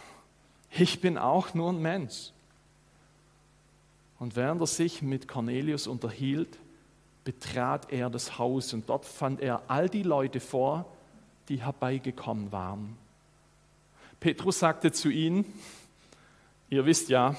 ich 0.72 1.02
bin 1.02 1.20
auch 1.20 1.54
nur 1.54 1.72
ein 1.72 1.82
Mensch. 1.82 2.32
Und 4.18 4.36
während 4.36 4.62
er 4.62 4.68
sich 4.68 5.04
mit 5.04 5.28
Cornelius 5.28 5.86
unterhielt, 5.86 6.58
betrat 7.24 7.92
er 7.94 8.10
das 8.10 8.40
Haus 8.40 8.74
und 8.74 8.90
dort 8.90 9.06
fand 9.06 9.40
er 9.40 9.62
all 9.68 9.88
die 9.88 10.04
Leute 10.04 10.40
vor, 10.40 10.86
die 11.48 11.62
herbeigekommen 11.62 12.52
waren. 12.52 12.98
Petrus 14.22 14.60
sagte 14.60 14.92
zu 14.92 15.10
ihnen, 15.10 15.46
ihr 16.70 16.86
wisst 16.86 17.10
ja, 17.10 17.36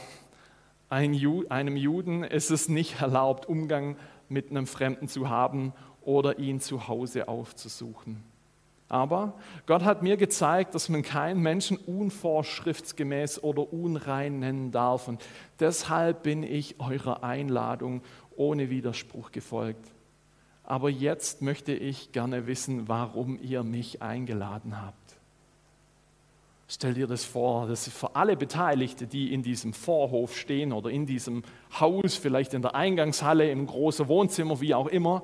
einem 0.89 1.77
Juden 1.77 2.25
ist 2.25 2.51
es 2.51 2.69
nicht 2.69 3.01
erlaubt, 3.01 3.47
Umgang 3.47 3.97
mit 4.29 4.51
einem 4.51 4.67
Fremden 4.67 5.07
zu 5.07 5.29
haben 5.31 5.73
oder 6.03 6.41
ihn 6.41 6.59
zu 6.61 6.89
Hause 6.89 7.29
aufzusuchen. 7.29 8.25
Aber 8.89 9.35
Gott 9.67 9.85
hat 9.85 10.03
mir 10.03 10.17
gezeigt, 10.17 10.75
dass 10.75 10.89
man 10.89 11.03
keinen 11.03 11.41
Menschen 11.41 11.77
unvorschriftsgemäß 11.77 13.45
oder 13.45 13.73
unrein 13.73 14.41
nennen 14.41 14.73
darf. 14.73 15.07
Und 15.07 15.25
deshalb 15.61 16.25
bin 16.25 16.43
ich 16.43 16.81
eurer 16.81 17.23
Einladung 17.23 18.03
ohne 18.35 18.71
Widerspruch 18.71 19.31
gefolgt. 19.31 19.87
Aber 20.65 20.91
jetzt 20.91 21.43
möchte 21.43 21.73
ich 21.73 22.11
gerne 22.11 22.49
wissen, 22.49 22.89
warum 22.89 23.39
ihr 23.41 23.63
mich 23.63 24.03
eingeladen 24.03 24.83
habt. 24.83 25.02
Stell 26.75 26.95
dir 26.95 27.07
das 27.07 27.23
vor, 27.23 27.67
das 27.67 27.87
ist 27.87 27.99
für 27.99 28.17
alle 28.17 28.35
Beteiligten, 28.35 29.07
die 29.07 29.35
in 29.35 29.43
diesem 29.43 29.75
Vorhof 29.75 30.35
stehen 30.35 30.73
oder 30.73 30.89
in 30.89 31.05
diesem 31.05 31.43
Haus, 31.79 32.15
vielleicht 32.15 32.55
in 32.55 32.63
der 32.63 32.75
Eingangshalle, 32.75 33.51
im 33.51 33.67
großen 33.67 34.09
Wohnzimmer, 34.09 34.59
wie 34.63 34.73
auch 34.73 34.87
immer, 34.87 35.23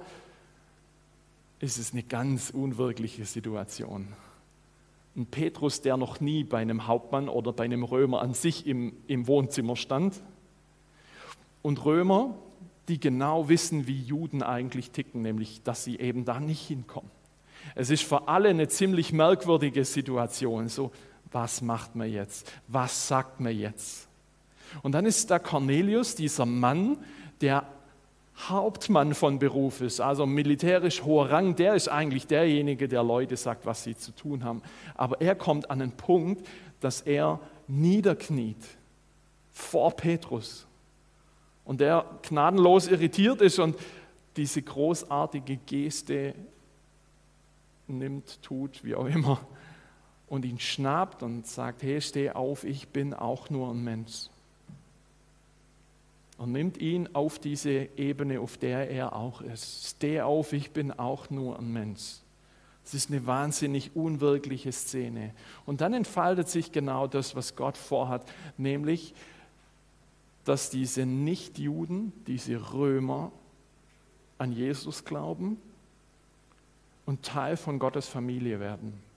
ist 1.58 1.78
es 1.78 1.94
eine 1.94 2.02
ganz 2.02 2.50
unwirkliche 2.50 3.24
Situation. 3.24 4.08
Ein 5.16 5.24
Petrus, 5.24 5.80
der 5.80 5.96
noch 5.96 6.20
nie 6.20 6.44
bei 6.44 6.58
einem 6.58 6.86
Hauptmann 6.86 7.30
oder 7.30 7.54
bei 7.54 7.64
einem 7.64 7.82
Römer 7.82 8.20
an 8.20 8.34
sich 8.34 8.66
im, 8.66 8.92
im 9.06 9.26
Wohnzimmer 9.26 9.76
stand. 9.76 10.20
Und 11.62 11.82
Römer, 11.82 12.34
die 12.88 13.00
genau 13.00 13.48
wissen, 13.48 13.86
wie 13.86 14.02
Juden 14.02 14.42
eigentlich 14.42 14.90
ticken, 14.90 15.22
nämlich 15.22 15.62
dass 15.62 15.82
sie 15.82 15.98
eben 15.98 16.26
da 16.26 16.40
nicht 16.40 16.66
hinkommen. 16.66 17.10
Es 17.74 17.88
ist 17.88 18.02
für 18.02 18.28
alle 18.28 18.50
eine 18.50 18.68
ziemlich 18.68 19.14
merkwürdige 19.14 19.86
Situation. 19.86 20.68
So, 20.68 20.92
was 21.30 21.60
macht 21.60 21.94
man 21.94 22.10
jetzt? 22.10 22.50
Was 22.68 23.08
sagt 23.08 23.40
man 23.40 23.56
jetzt? 23.56 24.08
Und 24.82 24.92
dann 24.92 25.06
ist 25.06 25.30
da 25.30 25.38
Cornelius, 25.38 26.14
dieser 26.14 26.46
Mann, 26.46 26.98
der 27.40 27.64
Hauptmann 28.46 29.14
von 29.14 29.38
Beruf 29.38 29.80
ist, 29.80 30.00
also 30.00 30.24
militärisch 30.24 31.02
hoher 31.02 31.30
Rang, 31.30 31.56
der 31.56 31.74
ist 31.74 31.88
eigentlich 31.88 32.26
derjenige, 32.26 32.86
der 32.86 33.02
Leute 33.02 33.36
sagt, 33.36 33.66
was 33.66 33.82
sie 33.82 33.96
zu 33.96 34.12
tun 34.12 34.44
haben. 34.44 34.62
Aber 34.94 35.20
er 35.20 35.34
kommt 35.34 35.70
an 35.70 35.82
einen 35.82 35.92
Punkt, 35.92 36.46
dass 36.80 37.00
er 37.00 37.40
niederkniet 37.66 38.62
vor 39.52 39.90
Petrus 39.96 40.66
und 41.64 41.80
der 41.80 42.04
gnadenlos 42.22 42.86
irritiert 42.86 43.42
ist 43.42 43.58
und 43.58 43.76
diese 44.36 44.62
großartige 44.62 45.56
Geste 45.66 46.34
nimmt, 47.88 48.40
tut, 48.42 48.84
wie 48.84 48.94
auch 48.94 49.06
immer, 49.06 49.40
und 50.28 50.44
ihn 50.44 50.58
schnappt 50.58 51.22
und 51.22 51.46
sagt, 51.46 51.82
hey, 51.82 52.00
steh 52.00 52.30
auf, 52.30 52.64
ich 52.64 52.88
bin 52.88 53.14
auch 53.14 53.50
nur 53.50 53.70
ein 53.70 53.82
Mensch 53.82 54.28
und 56.38 56.52
nimmt 56.52 56.78
ihn 56.78 57.08
auf 57.14 57.38
diese 57.38 57.88
Ebene, 57.96 58.40
auf 58.40 58.56
der 58.56 58.90
er 58.90 59.14
auch 59.14 59.40
ist. 59.42 59.88
Steh 59.96 60.20
auf, 60.20 60.52
ich 60.52 60.70
bin 60.70 60.92
auch 60.92 61.30
nur 61.30 61.58
ein 61.58 61.72
Mensch. 61.72 62.18
Es 62.84 62.94
ist 62.94 63.10
eine 63.10 63.26
wahnsinnig 63.26 63.94
unwirkliche 63.96 64.72
Szene. 64.72 65.34
Und 65.66 65.80
dann 65.82 65.92
entfaltet 65.92 66.48
sich 66.48 66.72
genau 66.72 67.06
das, 67.08 67.34
was 67.34 67.56
Gott 67.56 67.76
vorhat, 67.76 68.24
nämlich, 68.56 69.14
dass 70.44 70.70
diese 70.70 71.04
Nichtjuden, 71.04 72.12
diese 72.26 72.72
Römer 72.72 73.32
an 74.38 74.52
Jesus 74.52 75.04
glauben 75.04 75.60
und 77.04 77.24
Teil 77.24 77.56
von 77.56 77.80
Gottes 77.80 78.08
Familie 78.08 78.60
werden. 78.60 79.07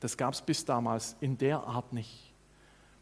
Das 0.00 0.16
gab 0.16 0.34
es 0.34 0.42
bis 0.42 0.64
damals 0.64 1.16
in 1.20 1.38
der 1.38 1.64
Art 1.64 1.92
nicht. 1.92 2.32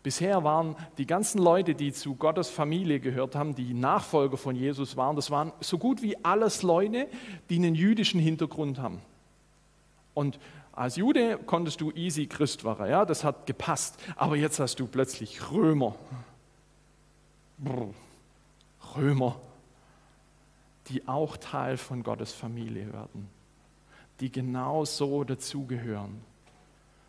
Bisher 0.02 0.42
waren 0.42 0.76
die 0.98 1.06
ganzen 1.06 1.38
Leute, 1.38 1.74
die 1.74 1.92
zu 1.92 2.16
Gottes 2.16 2.50
Familie 2.50 2.98
gehört 2.98 3.36
haben, 3.36 3.54
die 3.54 3.72
Nachfolger 3.72 4.36
von 4.36 4.56
Jesus 4.56 4.96
waren, 4.96 5.14
das 5.14 5.30
waren 5.30 5.52
so 5.60 5.78
gut 5.78 6.02
wie 6.02 6.22
alles 6.24 6.62
Leute, 6.62 7.08
die 7.48 7.56
einen 7.56 7.76
jüdischen 7.76 8.18
Hintergrund 8.18 8.80
haben. 8.80 9.00
Und 10.14 10.40
als 10.72 10.96
Jude 10.96 11.38
konntest 11.38 11.80
du 11.80 11.92
easy 11.92 12.26
Christ 12.26 12.64
werden, 12.64 12.88
ja, 12.88 13.04
das 13.04 13.22
hat 13.22 13.46
gepasst. 13.46 13.98
Aber 14.16 14.36
jetzt 14.36 14.58
hast 14.58 14.80
du 14.80 14.86
plötzlich 14.86 15.52
Römer. 15.52 15.94
Brr, 17.58 17.90
Römer, 18.96 19.38
die 20.88 21.06
auch 21.06 21.36
Teil 21.36 21.76
von 21.76 22.02
Gottes 22.02 22.32
Familie 22.32 22.92
werden, 22.92 23.28
die 24.18 24.32
genau 24.32 24.84
so 24.84 25.22
dazugehören. 25.22 26.31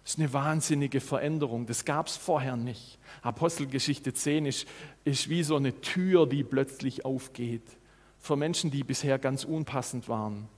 Das 0.04 0.14
ist 0.14 0.20
eine 0.20 0.34
wahnsinnige 0.34 1.00
Veränderung. 1.00 1.66
Das 1.66 1.86
gab 1.86 2.08
es 2.08 2.18
vorher 2.18 2.58
nicht. 2.58 3.00
Apostelgeschichte 3.22 4.14
10 4.14 4.46
ist, 4.46 4.68
ist 5.06 5.30
wie 5.30 5.44
so 5.44 5.56
eine 5.56 5.80
Tür, 5.80 6.28
die 6.28 6.44
plötzlich 6.44 7.06
aufgeht. 7.06 7.64
Für 8.20 8.36
Menschen, 8.36 8.70
die 8.70 8.84
bisher 8.84 9.18
ganz 9.18 9.46
unpassend 9.46 10.10
waren. 10.10 10.50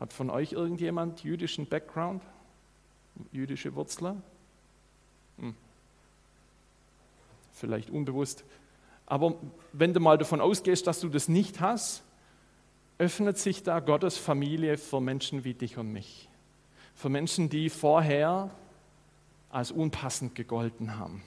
Hat 0.00 0.12
von 0.12 0.30
euch 0.30 0.52
irgendjemand 0.52 1.22
jüdischen 1.22 1.66
Background? 1.66 2.22
Jüdische 3.32 3.74
Wurzeln? 3.74 4.22
Hm. 5.38 5.54
Vielleicht 7.52 7.90
unbewusst. 7.90 8.44
Aber 9.06 9.36
wenn 9.72 9.92
du 9.92 10.00
mal 10.00 10.18
davon 10.18 10.40
ausgehst, 10.40 10.86
dass 10.86 11.00
du 11.00 11.08
das 11.08 11.28
nicht 11.28 11.60
hast, 11.60 12.02
öffnet 12.98 13.38
sich 13.38 13.62
da 13.62 13.80
Gottes 13.80 14.16
Familie 14.16 14.78
für 14.78 15.00
Menschen 15.00 15.44
wie 15.44 15.54
dich 15.54 15.76
und 15.78 15.92
mich. 15.92 16.29
Für 17.00 17.08
Menschen, 17.08 17.48
die 17.48 17.70
vorher 17.70 18.50
als 19.48 19.72
unpassend 19.72 20.34
gegolten 20.34 20.98
haben. 20.98 21.22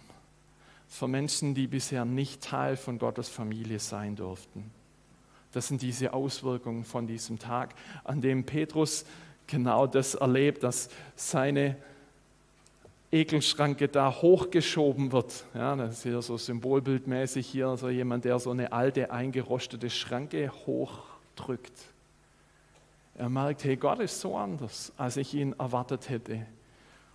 Für 0.88 1.08
Menschen, 1.08 1.56
die 1.56 1.66
bisher 1.66 2.06
nicht 2.06 2.44
Teil 2.44 2.78
von 2.78 3.00
Gottes 3.00 3.28
Familie 3.28 3.80
sein 3.80 4.16
durften. 4.16 4.70
Das 5.52 5.70
sind 5.70 5.82
diese 5.82 6.14
Auswirkungen 6.14 6.84
von 6.84 7.08
diesem 7.08 7.40
Tag, 7.40 7.74
an 8.04 8.22
dem 8.22 8.44
Petrus 8.44 9.04
genau 9.48 9.88
das 9.88 10.14
erlebt, 10.14 10.62
dass 10.62 10.90
seine 11.16 11.76
Ekelschranke 13.12 13.88
da 13.88 14.14
hochgeschoben 14.22 15.12
wird. 15.12 15.44
Ja, 15.56 15.76
das 15.76 15.98
ist 15.98 16.04
hier 16.04 16.22
so 16.22 16.38
symbolbildmäßig 16.38 17.48
hier 17.48 17.76
so 17.78 17.90
jemand, 17.90 18.26
der 18.26 18.38
so 18.38 18.52
eine 18.52 18.74
alte, 18.74 19.10
eingerostete 19.10 19.90
Schranke 19.90 20.52
hochdrückt. 20.68 21.93
Er 23.16 23.30
merkt, 23.30 23.64
hey, 23.64 23.76
Gott 23.76 24.00
ist 24.00 24.20
so 24.20 24.36
anders, 24.36 24.92
als 24.98 25.18
ich 25.18 25.34
ihn 25.34 25.54
erwartet 25.54 26.10
hätte. 26.10 26.46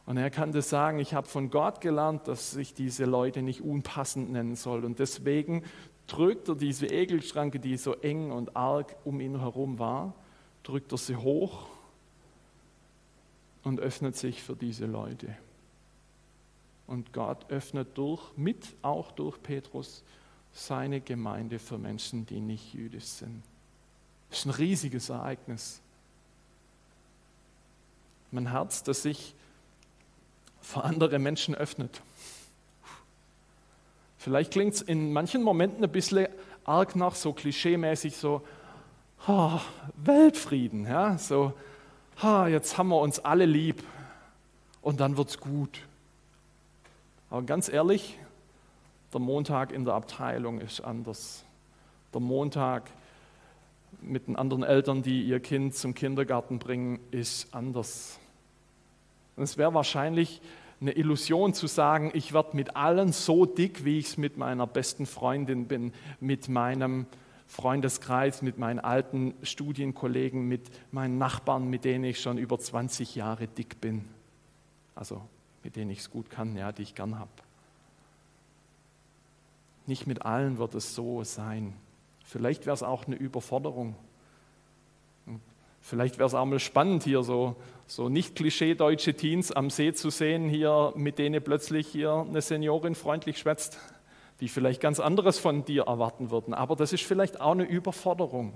Und 0.06 0.16
er 0.16 0.30
kann 0.30 0.52
das 0.52 0.70
sagen, 0.70 1.00
ich 1.00 1.12
habe 1.12 1.26
von 1.26 1.50
Gott 1.50 1.80
gelernt, 1.80 2.28
dass 2.28 2.56
ich 2.56 2.72
diese 2.72 3.04
Leute 3.04 3.42
nicht 3.42 3.60
unpassend 3.60 4.30
nennen 4.30 4.56
soll. 4.56 4.84
Und 4.84 5.00
deswegen 5.00 5.64
drückt 6.06 6.48
er 6.48 6.54
diese 6.54 6.86
Ekelschranke, 6.86 7.60
die 7.60 7.76
so 7.76 7.94
eng 7.94 8.30
und 8.30 8.56
arg 8.56 8.96
um 9.04 9.20
ihn 9.20 9.38
herum 9.38 9.78
war, 9.78 10.14
drückt 10.62 10.92
er 10.92 10.98
sie 10.98 11.16
hoch 11.16 11.66
und 13.64 13.80
öffnet 13.80 14.16
sich 14.16 14.42
für 14.42 14.56
diese 14.56 14.86
Leute. 14.86 15.36
Und 16.86 17.12
Gott 17.12 17.50
öffnet 17.50 17.98
durch, 17.98 18.22
mit 18.36 18.74
auch 18.80 19.12
durch 19.12 19.42
Petrus, 19.42 20.02
seine 20.52 21.02
Gemeinde 21.02 21.58
für 21.58 21.76
Menschen, 21.76 22.24
die 22.24 22.40
nicht 22.40 22.72
jüdisch 22.72 23.04
sind. 23.04 23.42
Das 24.30 24.40
ist 24.40 24.46
ein 24.46 24.52
riesiges 24.52 25.10
Ereignis. 25.10 25.82
Mein 28.30 28.50
Herz, 28.50 28.82
das 28.82 29.02
sich 29.02 29.34
für 30.60 30.84
andere 30.84 31.18
Menschen 31.18 31.54
öffnet. 31.54 32.02
Vielleicht 34.18 34.50
klingt 34.50 34.74
es 34.74 34.82
in 34.82 35.12
manchen 35.12 35.42
Momenten 35.42 35.82
ein 35.82 35.90
bisschen 35.90 36.28
arg 36.64 36.96
nach 36.96 37.14
so 37.14 37.32
klischeemäßig 37.32 38.16
so 38.16 38.42
oh, 39.26 39.58
Weltfrieden, 39.96 40.86
ja, 40.86 41.16
so 41.16 41.54
oh, 42.22 42.44
jetzt 42.44 42.76
haben 42.76 42.88
wir 42.88 43.00
uns 43.00 43.20
alle 43.20 43.46
lieb 43.46 43.82
und 44.82 45.00
dann 45.00 45.16
wird 45.16 45.30
es 45.30 45.40
gut. 45.40 45.82
Aber 47.30 47.42
ganz 47.42 47.68
ehrlich, 47.68 48.18
der 49.12 49.20
Montag 49.20 49.72
in 49.72 49.84
der 49.84 49.94
Abteilung 49.94 50.60
ist 50.60 50.80
anders. 50.80 51.44
Der 52.12 52.20
Montag 52.20 52.90
mit 54.00 54.28
den 54.28 54.36
anderen 54.36 54.62
Eltern, 54.62 55.02
die 55.02 55.22
ihr 55.22 55.40
Kind 55.40 55.74
zum 55.74 55.94
Kindergarten 55.94 56.58
bringen, 56.58 57.00
ist 57.10 57.54
anders. 57.54 58.18
Und 59.36 59.42
es 59.44 59.56
wäre 59.56 59.74
wahrscheinlich 59.74 60.40
eine 60.80 60.92
Illusion 60.92 61.54
zu 61.54 61.66
sagen, 61.66 62.10
ich 62.14 62.32
werde 62.32 62.56
mit 62.56 62.76
allen 62.76 63.12
so 63.12 63.46
dick, 63.46 63.84
wie 63.84 63.98
ich 63.98 64.06
es 64.06 64.16
mit 64.16 64.36
meiner 64.36 64.66
besten 64.66 65.06
Freundin 65.06 65.66
bin, 65.66 65.92
mit 66.20 66.48
meinem 66.48 67.06
Freundeskreis, 67.48 68.42
mit 68.42 68.58
meinen 68.58 68.78
alten 68.78 69.34
Studienkollegen, 69.42 70.46
mit 70.46 70.70
meinen 70.92 71.18
Nachbarn, 71.18 71.68
mit 71.68 71.84
denen 71.84 72.04
ich 72.04 72.20
schon 72.20 72.38
über 72.38 72.58
20 72.58 73.14
Jahre 73.14 73.48
dick 73.48 73.80
bin. 73.80 74.04
Also 74.94 75.22
mit 75.64 75.76
denen 75.76 75.90
ich 75.90 76.00
es 76.00 76.10
gut 76.10 76.30
kann, 76.30 76.56
ja, 76.56 76.72
die 76.72 76.82
ich 76.82 76.94
gern 76.94 77.18
habe. 77.18 77.30
Nicht 79.86 80.06
mit 80.06 80.22
allen 80.22 80.58
wird 80.58 80.74
es 80.74 80.94
so 80.94 81.24
sein. 81.24 81.74
Vielleicht 82.28 82.66
wäre 82.66 82.74
es 82.74 82.82
auch 82.82 83.06
eine 83.06 83.16
Überforderung. 83.16 83.96
Vielleicht 85.80 86.18
wäre 86.18 86.26
es 86.26 86.34
auch 86.34 86.44
mal 86.44 86.58
spannend, 86.58 87.04
hier 87.04 87.22
so, 87.22 87.56
so 87.86 88.10
nicht 88.10 88.36
klischee-deutsche 88.36 89.14
Teens 89.14 89.50
am 89.50 89.70
See 89.70 89.94
zu 89.94 90.10
sehen, 90.10 90.46
hier 90.46 90.92
mit 90.94 91.18
denen 91.18 91.42
plötzlich 91.42 91.88
hier 91.88 92.26
eine 92.28 92.42
Seniorin 92.42 92.94
freundlich 92.94 93.38
schwätzt, 93.38 93.78
die 94.40 94.48
vielleicht 94.48 94.82
ganz 94.82 95.00
anderes 95.00 95.38
von 95.38 95.64
dir 95.64 95.84
erwarten 95.84 96.30
würden. 96.30 96.52
Aber 96.52 96.76
das 96.76 96.92
ist 96.92 97.02
vielleicht 97.02 97.40
auch 97.40 97.52
eine 97.52 97.64
Überforderung. 97.64 98.52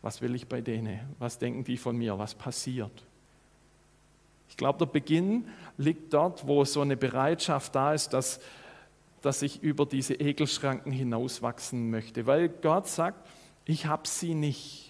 Was 0.00 0.22
will 0.22 0.36
ich 0.36 0.46
bei 0.46 0.60
denen? 0.60 1.00
Was 1.18 1.38
denken 1.38 1.64
die 1.64 1.78
von 1.78 1.96
mir? 1.96 2.16
Was 2.20 2.36
passiert? 2.36 2.92
Ich 4.50 4.56
glaube, 4.56 4.78
der 4.78 4.86
Beginn 4.86 5.48
liegt 5.78 6.14
dort, 6.14 6.46
wo 6.46 6.64
so 6.64 6.80
eine 6.80 6.96
Bereitschaft 6.96 7.74
da 7.74 7.92
ist, 7.92 8.10
dass, 8.10 8.38
dass 9.22 9.42
ich 9.42 9.62
über 9.62 9.86
diese 9.86 10.14
Ekelschranken 10.14 10.92
hinauswachsen 10.92 11.90
möchte. 11.90 12.26
Weil 12.26 12.48
Gott 12.48 12.88
sagt, 12.88 13.26
ich 13.64 13.86
habe 13.86 14.06
sie 14.06 14.34
nicht 14.34 14.88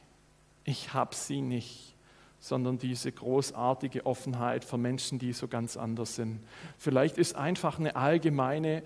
ich 0.68 0.92
habe 0.92 1.14
sie 1.14 1.40
nicht, 1.40 1.94
sondern 2.40 2.76
diese 2.76 3.10
großartige 3.10 4.04
Offenheit 4.04 4.66
für 4.66 4.76
Menschen, 4.76 5.18
die 5.18 5.32
so 5.32 5.48
ganz 5.48 5.78
anders 5.78 6.14
sind. 6.14 6.40
Vielleicht 6.76 7.16
ist 7.16 7.36
einfach 7.36 7.78
eine 7.78 7.96
allgemeine 7.96 8.82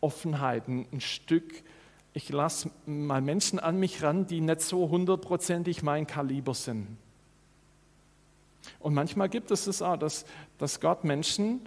Offenheit 0.00 0.66
ein, 0.66 1.00
Stück, 1.00 1.62
ich 2.12 2.28
lasse 2.30 2.72
mal 2.86 3.20
Menschen 3.20 3.60
an 3.60 3.78
mich 3.78 4.02
ran, 4.02 4.26
die 4.26 4.40
nicht 4.40 4.62
so 4.62 4.88
hundertprozentig 4.90 5.84
mein 5.84 6.08
Kaliber 6.08 6.54
sind. 6.54 6.98
Und 8.80 8.94
manchmal 8.94 9.28
gibt 9.28 9.52
es 9.52 9.68
es 9.68 9.82
auch, 9.82 9.96
dass, 9.96 10.26
dass 10.58 10.80
Gott 10.80 11.04
Menschen 11.04 11.60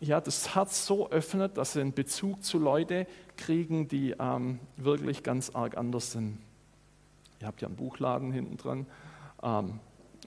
ja, 0.00 0.20
das 0.20 0.54
Herz 0.54 0.86
so 0.86 1.10
öffnet, 1.10 1.56
dass 1.56 1.72
sie 1.72 1.80
einen 1.80 1.92
Bezug 1.92 2.42
zu 2.42 2.58
Leuten 2.58 3.06
kriegen, 3.36 3.88
die 3.88 4.14
ähm, 4.18 4.58
wirklich 4.76 5.22
ganz 5.22 5.50
arg 5.50 5.76
anders 5.76 6.12
sind. 6.12 6.38
Ihr 7.40 7.46
habt 7.46 7.62
ja 7.62 7.68
einen 7.68 7.76
Buchladen 7.76 8.32
hinten 8.32 8.56
dran. 8.56 8.86
Ähm, 9.42 9.80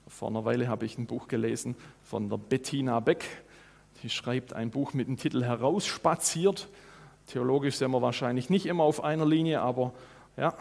vor 0.06 0.28
einer 0.28 0.44
Weile 0.44 0.68
habe 0.68 0.86
ich 0.86 0.98
ein 0.98 1.06
Buch 1.06 1.28
gelesen 1.28 1.76
von 2.02 2.28
der 2.28 2.38
Bettina 2.38 3.00
Beck. 3.00 3.24
Die 4.02 4.10
schreibt 4.10 4.52
ein 4.52 4.70
Buch 4.70 4.94
mit 4.94 5.08
dem 5.08 5.16
Titel 5.16 5.42
Herausspaziert. 5.44 6.68
Theologisch 7.26 7.76
sind 7.76 7.90
wir 7.90 8.00
wahrscheinlich 8.00 8.48
nicht 8.48 8.66
immer 8.66 8.84
auf 8.84 9.04
einer 9.04 9.26
Linie, 9.26 9.60
aber 9.60 9.92
ja. 10.36 10.54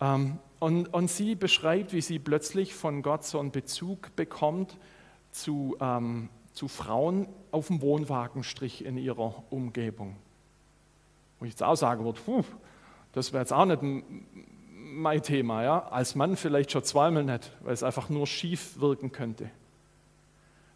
Ähm, 0.00 0.38
und, 0.60 0.92
und 0.94 1.10
sie 1.10 1.34
beschreibt, 1.34 1.92
wie 1.92 2.00
sie 2.00 2.18
plötzlich 2.18 2.74
von 2.74 3.02
Gott 3.02 3.24
so 3.24 3.38
einen 3.40 3.50
Bezug 3.50 4.14
bekommt 4.16 4.76
zu, 5.30 5.76
ähm, 5.80 6.28
zu 6.54 6.68
Frauen 6.68 7.28
auf 7.50 7.66
dem 7.66 7.82
Wohnwagenstrich 7.82 8.84
in 8.84 8.96
ihrer 8.96 9.42
Umgebung. 9.50 10.16
Wo 11.38 11.44
ich 11.44 11.52
jetzt 11.52 11.62
auch 11.62 11.74
sagen 11.74 12.04
würde, 12.04 12.20
puh, 12.24 12.44
das 13.12 13.32
wäre 13.32 13.42
jetzt 13.42 13.52
auch 13.52 13.66
nicht 13.66 13.80
mein 14.94 15.22
Thema. 15.22 15.62
Ja? 15.62 15.88
Als 15.88 16.14
Mann 16.14 16.36
vielleicht 16.36 16.70
schon 16.70 16.84
zweimal 16.84 17.24
nicht, 17.24 17.52
weil 17.60 17.74
es 17.74 17.82
einfach 17.82 18.08
nur 18.08 18.26
schief 18.26 18.80
wirken 18.80 19.12
könnte. 19.12 19.50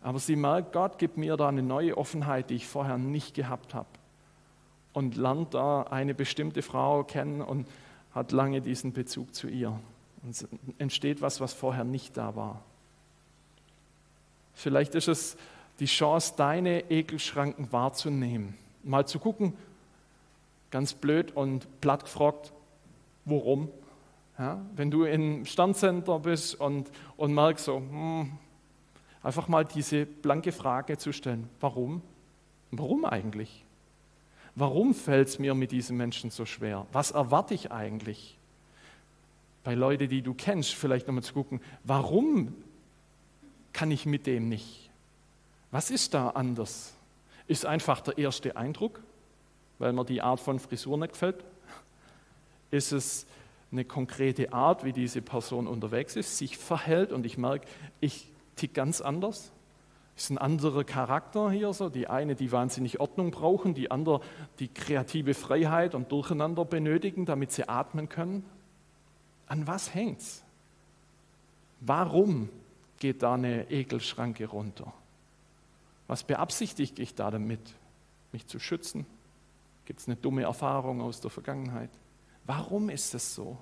Aber 0.03 0.19
sie 0.19 0.37
merkt, 0.37 0.73
Gott 0.73 0.99
gibt 0.99 1.17
mir 1.17 1.37
da 1.37 1.49
eine 1.49 1.63
neue 1.63 1.97
Offenheit, 1.97 2.51
die 2.51 2.55
ich 2.55 2.67
vorher 2.67 2.99
nicht 2.99 3.35
gehabt 3.35 3.75
habe. 3.75 3.89
Und 4.93 5.17
lernt 5.17 5.55
da 5.55 5.83
eine 5.83 6.15
bestimmte 6.15 6.63
Frau 6.63 7.05
kennen 7.05 7.41
und 7.41 7.69
hat 8.13 8.33
lange 8.33 8.61
diesen 8.61 8.93
Bezug 8.93 9.35
zu 9.35 9.49
ihr. 9.49 9.79
Und 10.23 10.31
es 10.31 10.49
entsteht 10.79 11.21
was, 11.21 11.41
was 11.41 11.53
vorher 11.53 11.85
nicht 11.85 12.17
da 12.17 12.35
war. 12.35 12.63
Vielleicht 14.55 14.97
ist 14.97 15.07
es 15.07 15.37
die 15.81 15.87
Chance, 15.87 16.35
deine 16.37 16.91
Ekelschranken 16.91 17.73
wahrzunehmen. 17.73 18.57
Mal 18.83 19.07
zu 19.07 19.19
gucken, 19.19 19.55
ganz 20.71 20.95
blöd 20.95 21.33
und 21.35 21.67
platt 21.81 22.05
gefragt, 22.05 22.53
warum? 23.25 23.69
Ja, 24.39 24.61
wenn 24.77 24.91
du 24.91 25.05
im 25.05 25.45
Sterncenter 25.47 26.21
bist 26.21 26.61
und, 26.61 26.91
und 27.17 27.35
merkst 27.35 27.65
so, 27.65 27.77
hm, 27.77 28.33
einfach 29.23 29.49
mal 29.49 29.65
diese 29.65 30.07
blanke 30.07 30.53
Frage 30.53 30.97
zu 30.97 31.13
stellen, 31.13 31.49
warum? 31.61 32.03
Warum 32.71 33.05
eigentlich? 33.05 33.65
Warum 34.55 34.95
fällt 34.95 35.29
es 35.29 35.39
mir 35.39 35.55
mit 35.55 35.73
diesen 35.73 35.97
Menschen 35.97 36.31
so 36.31 36.45
schwer? 36.45 36.87
Was 36.93 37.13
erwarte 37.13 37.55
ich 37.55 37.73
eigentlich? 37.73 38.37
Bei 39.65 39.75
Leuten, 39.75 40.09
die 40.09 40.23
du 40.23 40.35
kennst, 40.35 40.75
vielleicht 40.75 41.07
nochmal 41.07 41.23
zu 41.23 41.35
gucken, 41.35 41.61
warum 41.85 42.55
kann 43.73 43.91
ich 43.91 44.07
mit 44.07 44.27
dem 44.27 44.49
nicht? 44.49 44.88
Was 45.71 45.91
ist 45.91 46.15
da 46.15 46.31
anders? 46.31 46.95
Ist 47.47 47.67
einfach 47.67 48.01
der 48.01 48.19
erste 48.19 48.57
Eindruck, 48.57 49.01
weil 49.79 49.93
mir 49.93 50.05
die 50.05 50.23
Art 50.23 50.41
von 50.41 50.59
Frisur 50.59 50.99
nicht 50.99 51.13
gefällt? 51.13 51.45
Ist 52.71 52.93
es 52.93 53.27
eine 53.71 53.85
konkrete 53.85 54.53
Art, 54.53 54.85
wie 54.85 54.93
diese 54.93 55.23
Person 55.23 55.67
unterwegs 55.67 56.17
ist, 56.17 56.39
sich 56.39 56.57
verhält 56.57 57.13
und 57.13 57.27
ich 57.27 57.37
merke, 57.37 57.67
ich 58.01 58.29
tick 58.57 58.75
ganz 58.75 59.01
anders. 59.01 59.53
Ist 60.17 60.31
ein 60.31 60.39
anderer 60.39 60.85
Charakter 60.85 61.51
hier 61.51 61.73
so. 61.73 61.91
Die 61.91 62.09
eine, 62.09 62.35
die 62.35 62.51
wahnsinnig 62.51 62.99
Ordnung 62.99 63.31
brauchen, 63.31 63.75
die 63.75 63.91
andere, 63.91 64.21
die 64.59 64.69
kreative 64.69 65.35
Freiheit 65.35 65.95
und 65.95 66.11
Durcheinander 66.11 66.65
benötigen, 66.65 67.25
damit 67.25 67.53
sie 67.53 67.69
atmen 67.69 68.09
können. 68.09 68.45
An 69.47 69.67
was 69.67 69.95
hängt's? 69.95 70.43
Warum 71.81 72.49
geht 72.99 73.23
da 73.23 73.35
eine 73.35 73.71
Ekelschranke 73.71 74.47
runter? 74.47 74.93
Was 76.09 76.25
beabsichtige 76.25 77.01
ich 77.01 77.15
da 77.15 77.31
damit? 77.31 77.61
Mich 78.33 78.47
zu 78.47 78.59
schützen, 78.59 79.07
Gibt 79.89 80.01
es 80.01 80.07
eine 80.07 80.17
dumme 80.17 80.43
Erfahrung 80.43 81.01
aus 81.01 81.23
der 81.23 81.31
Vergangenheit? 81.31 81.89
Warum 82.45 82.91
ist 82.91 83.15
es 83.15 83.35
so? 83.35 83.57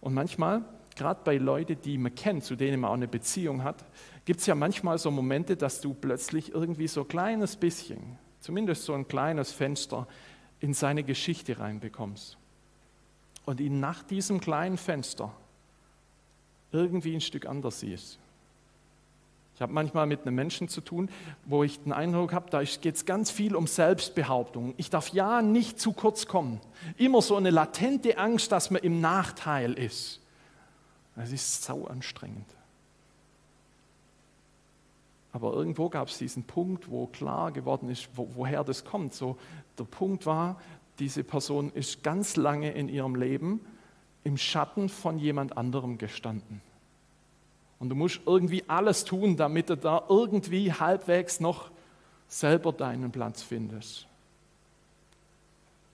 Und 0.00 0.14
manchmal, 0.14 0.62
gerade 0.94 1.22
bei 1.24 1.38
Leuten, 1.38 1.76
die 1.82 1.98
man 1.98 2.14
kennt, 2.14 2.44
zu 2.44 2.54
denen 2.54 2.78
man 2.78 2.90
auch 2.90 2.94
eine 2.94 3.08
Beziehung 3.08 3.64
hat, 3.64 3.84
gibt 4.26 4.38
es 4.38 4.46
ja 4.46 4.54
manchmal 4.54 4.96
so 4.96 5.10
Momente, 5.10 5.56
dass 5.56 5.80
du 5.80 5.92
plötzlich 5.92 6.54
irgendwie 6.54 6.86
so 6.86 7.00
ein 7.00 7.08
kleines 7.08 7.56
bisschen, 7.56 8.16
zumindest 8.38 8.84
so 8.84 8.94
ein 8.94 9.08
kleines 9.08 9.50
Fenster 9.50 10.06
in 10.60 10.72
seine 10.72 11.02
Geschichte 11.02 11.58
reinbekommst. 11.58 12.38
Und 13.44 13.58
ihn 13.58 13.80
nach 13.80 14.04
diesem 14.04 14.40
kleinen 14.40 14.76
Fenster 14.78 15.32
irgendwie 16.70 17.16
ein 17.16 17.20
Stück 17.20 17.46
anders 17.46 17.80
siehst. 17.80 18.20
Ich 19.54 19.62
habe 19.62 19.72
manchmal 19.72 20.06
mit 20.06 20.22
einem 20.22 20.34
Menschen 20.34 20.68
zu 20.68 20.80
tun, 20.80 21.08
wo 21.44 21.62
ich 21.62 21.80
den 21.80 21.92
Eindruck 21.92 22.32
habe, 22.32 22.50
da 22.50 22.62
geht 22.62 22.94
es 22.94 23.04
ganz 23.04 23.30
viel 23.30 23.54
um 23.54 23.66
Selbstbehauptung. 23.66 24.74
Ich 24.76 24.90
darf 24.90 25.08
ja 25.08 25.42
nicht 25.42 25.78
zu 25.78 25.92
kurz 25.92 26.26
kommen. 26.26 26.60
Immer 26.96 27.22
so 27.22 27.36
eine 27.36 27.50
latente 27.50 28.18
Angst, 28.18 28.50
dass 28.50 28.70
man 28.70 28.82
im 28.82 29.00
Nachteil 29.00 29.74
ist. 29.74 30.20
Das 31.16 31.32
ist 31.32 31.62
sau 31.62 31.84
anstrengend. 31.84 32.46
Aber 35.32 35.52
irgendwo 35.52 35.88
gab 35.88 36.08
es 36.08 36.18
diesen 36.18 36.44
Punkt, 36.44 36.90
wo 36.90 37.06
klar 37.06 37.52
geworden 37.52 37.88
ist, 37.88 38.08
wo, 38.14 38.28
woher 38.34 38.64
das 38.64 38.84
kommt. 38.84 39.14
So, 39.14 39.38
der 39.78 39.84
Punkt 39.84 40.26
war, 40.26 40.60
diese 40.98 41.24
Person 41.24 41.72
ist 41.72 42.02
ganz 42.02 42.36
lange 42.36 42.72
in 42.72 42.88
ihrem 42.88 43.14
Leben 43.14 43.60
im 44.24 44.36
Schatten 44.36 44.88
von 44.88 45.18
jemand 45.18 45.56
anderem 45.56 45.98
gestanden. 45.98 46.60
Und 47.82 47.88
du 47.88 47.96
musst 47.96 48.20
irgendwie 48.26 48.62
alles 48.68 49.04
tun, 49.04 49.36
damit 49.36 49.68
du 49.68 49.76
da 49.76 50.04
irgendwie 50.08 50.72
halbwegs 50.72 51.40
noch 51.40 51.72
selber 52.28 52.72
deinen 52.72 53.10
Platz 53.10 53.42
findest. 53.42 54.06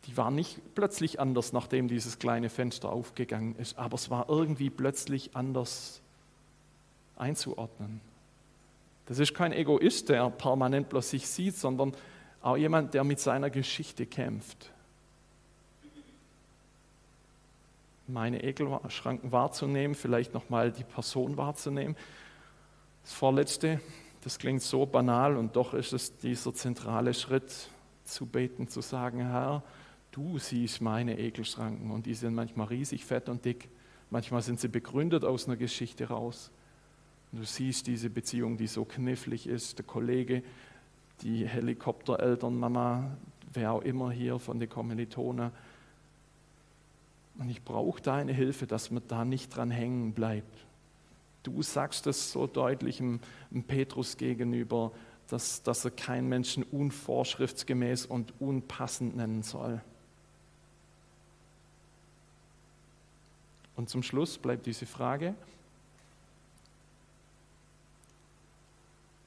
Die 0.05 0.14
war 0.14 0.31
nicht 0.31 0.61
plötzlich 0.74 1.18
anders, 1.18 1.55
nachdem 1.55 1.88
dieses 1.88 2.18
kleine 2.18 2.51
Fenster 2.51 2.92
aufgegangen 2.92 3.57
ist, 3.57 3.79
aber 3.79 3.94
es 3.94 4.11
war 4.11 4.29
irgendwie 4.29 4.68
plötzlich 4.68 5.35
anders 5.35 6.03
einzuordnen. 7.16 8.03
Das 9.07 9.18
ist 9.18 9.33
kein 9.33 9.55
Egoist, 9.55 10.11
der 10.11 10.29
permanent 10.29 10.90
bloß 10.90 11.09
sich 11.09 11.27
sieht, 11.27 11.57
sondern 11.57 11.94
auch 12.42 12.59
jemand, 12.59 12.92
der 12.92 13.03
mit 13.03 13.18
seiner 13.18 13.48
Geschichte 13.48 14.05
kämpft. 14.05 14.72
Meine 18.09 18.42
Ekelschranken 18.42 19.33
wahrzunehmen, 19.33 19.94
vielleicht 19.94 20.35
nochmal 20.35 20.73
die 20.73 20.85
Person 20.85 21.37
wahrzunehmen. 21.37 21.97
Das 23.03 23.12
Vorletzte, 23.12 23.81
das 24.23 24.38
klingt 24.38 24.62
so 24.62 24.87
banal 24.87 25.37
und 25.37 25.57
doch 25.57 25.75
ist 25.75 25.92
es 25.92 26.16
dieser 26.16 26.53
zentrale 26.55 27.14
Schritt, 27.14 27.71
zu 28.05 28.27
beten, 28.27 28.68
zu 28.68 28.81
sagen, 28.81 29.21
Herr, 29.21 29.62
du 30.12 30.38
siehst 30.38 30.81
meine 30.81 31.18
Ekelschranken 31.18 31.90
und 31.90 32.07
die 32.07 32.14
sind 32.14 32.35
manchmal 32.35 32.68
riesig 32.68 33.05
fett 33.05 33.29
und 33.29 33.44
dick, 33.44 33.68
manchmal 34.11 34.42
sind 34.42 34.61
sie 34.61 34.68
begründet 34.68 35.25
aus 35.25 35.47
einer 35.47 35.57
Geschichte 35.57 36.09
raus. 36.09 36.51
Du 37.33 37.44
siehst 37.44 37.87
diese 37.87 38.09
Beziehung, 38.09 38.57
die 38.57 38.66
so 38.66 38.87
knifflig 38.87 39.47
ist, 39.47 39.79
der 39.79 39.85
Kollege, 39.85 40.42
die 41.21 41.47
Helikopterelternmama, 41.47 43.16
wer 43.53 43.73
auch 43.73 43.83
immer 43.83 44.11
hier 44.11 44.38
von 44.38 44.59
den 44.59 44.68
Kommilitonen, 44.68 45.51
und 47.38 47.48
ich 47.48 47.62
brauche 47.62 48.03
deine 48.03 48.33
Hilfe, 48.33 48.66
dass 48.66 48.90
man 48.90 49.03
da 49.07 49.24
nicht 49.24 49.55
dran 49.55 49.70
hängen 49.70 50.12
bleibt. 50.12 50.66
Du 51.44 51.62
sagst 51.62 52.07
es 52.09 52.33
so 52.33 52.46
deutlich 52.46 53.01
im, 53.01 53.20
im 53.53 53.62
Petrus 53.62 54.16
gegenüber, 54.16 54.90
dass, 55.29 55.62
dass 55.62 55.85
er 55.85 55.92
keinen 55.92 56.29
Menschen 56.29 56.64
unvorschriftsgemäß 56.64 58.07
und 58.07 58.33
unpassend 58.40 59.16
nennen 59.16 59.42
soll. 59.44 59.81
Und 63.77 63.88
zum 63.88 64.03
Schluss 64.03 64.37
bleibt 64.37 64.66
diese 64.66 64.87
Frage, 64.87 65.35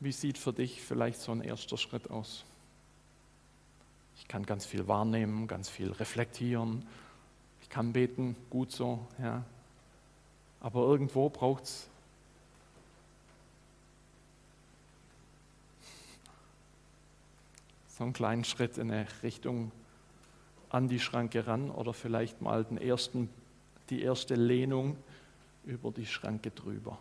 wie 0.01 0.11
sieht 0.11 0.37
für 0.37 0.51
dich 0.51 0.81
vielleicht 0.81 1.21
so 1.21 1.31
ein 1.31 1.41
erster 1.41 1.77
Schritt 1.77 2.09
aus? 2.09 2.43
Ich 4.17 4.27
kann 4.27 4.45
ganz 4.45 4.65
viel 4.65 4.87
wahrnehmen, 4.89 5.47
ganz 5.47 5.69
viel 5.69 5.91
reflektieren 5.91 6.85
kann 7.71 7.93
beten, 7.93 8.35
gut 8.49 8.71
so, 8.71 9.07
ja. 9.17 9.43
Aber 10.59 10.81
irgendwo 10.81 11.29
braucht 11.29 11.63
es 11.63 11.87
so 17.97 18.03
einen 18.03 18.13
kleinen 18.13 18.43
Schritt 18.43 18.77
in 18.77 18.91
eine 18.91 19.07
Richtung 19.23 19.71
an 20.69 20.87
die 20.87 20.99
Schranke 20.99 21.47
ran 21.47 21.71
oder 21.71 21.93
vielleicht 21.93 22.41
mal 22.41 22.63
den 22.63 22.77
ersten, 22.77 23.29
die 23.89 24.01
erste 24.01 24.35
Lehnung 24.35 24.97
über 25.65 25.91
die 25.91 26.05
Schranke 26.05 26.51
drüber. 26.51 26.97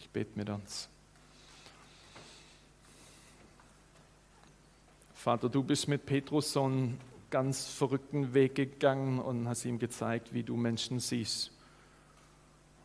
Ich 0.00 0.08
bete 0.08 0.30
mit 0.34 0.48
uns. 0.48 0.88
Vater, 5.14 5.48
du 5.48 5.62
bist 5.62 5.88
mit 5.88 6.04
Petrus 6.04 6.52
so 6.52 6.68
ein 6.68 6.98
ganz 7.32 7.66
verrückten 7.66 8.34
Weg 8.34 8.54
gegangen 8.54 9.18
und 9.18 9.48
hast 9.48 9.64
ihm 9.64 9.80
gezeigt, 9.80 10.32
wie 10.32 10.44
du 10.44 10.56
Menschen 10.56 11.00
siehst. 11.00 11.50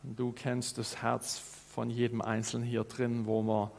Und 0.02 0.18
du 0.18 0.32
kennst 0.32 0.78
das 0.78 1.02
Herz 1.02 1.38
von 1.38 1.90
jedem 1.90 2.20
Einzelnen 2.20 2.66
hier 2.66 2.82
drin, 2.82 3.26
wo 3.26 3.42
wir 3.42 3.70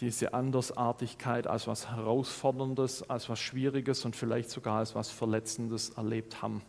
diese 0.00 0.32
Andersartigkeit 0.32 1.46
als 1.46 1.66
was 1.66 1.90
Herausforderndes, 1.90 3.10
als 3.10 3.28
was 3.28 3.38
Schwieriges 3.38 4.04
und 4.04 4.16
vielleicht 4.16 4.50
sogar 4.50 4.78
als 4.78 4.94
was 4.94 5.10
Verletzendes 5.10 5.90
erlebt 5.90 6.40
haben. 6.40 6.62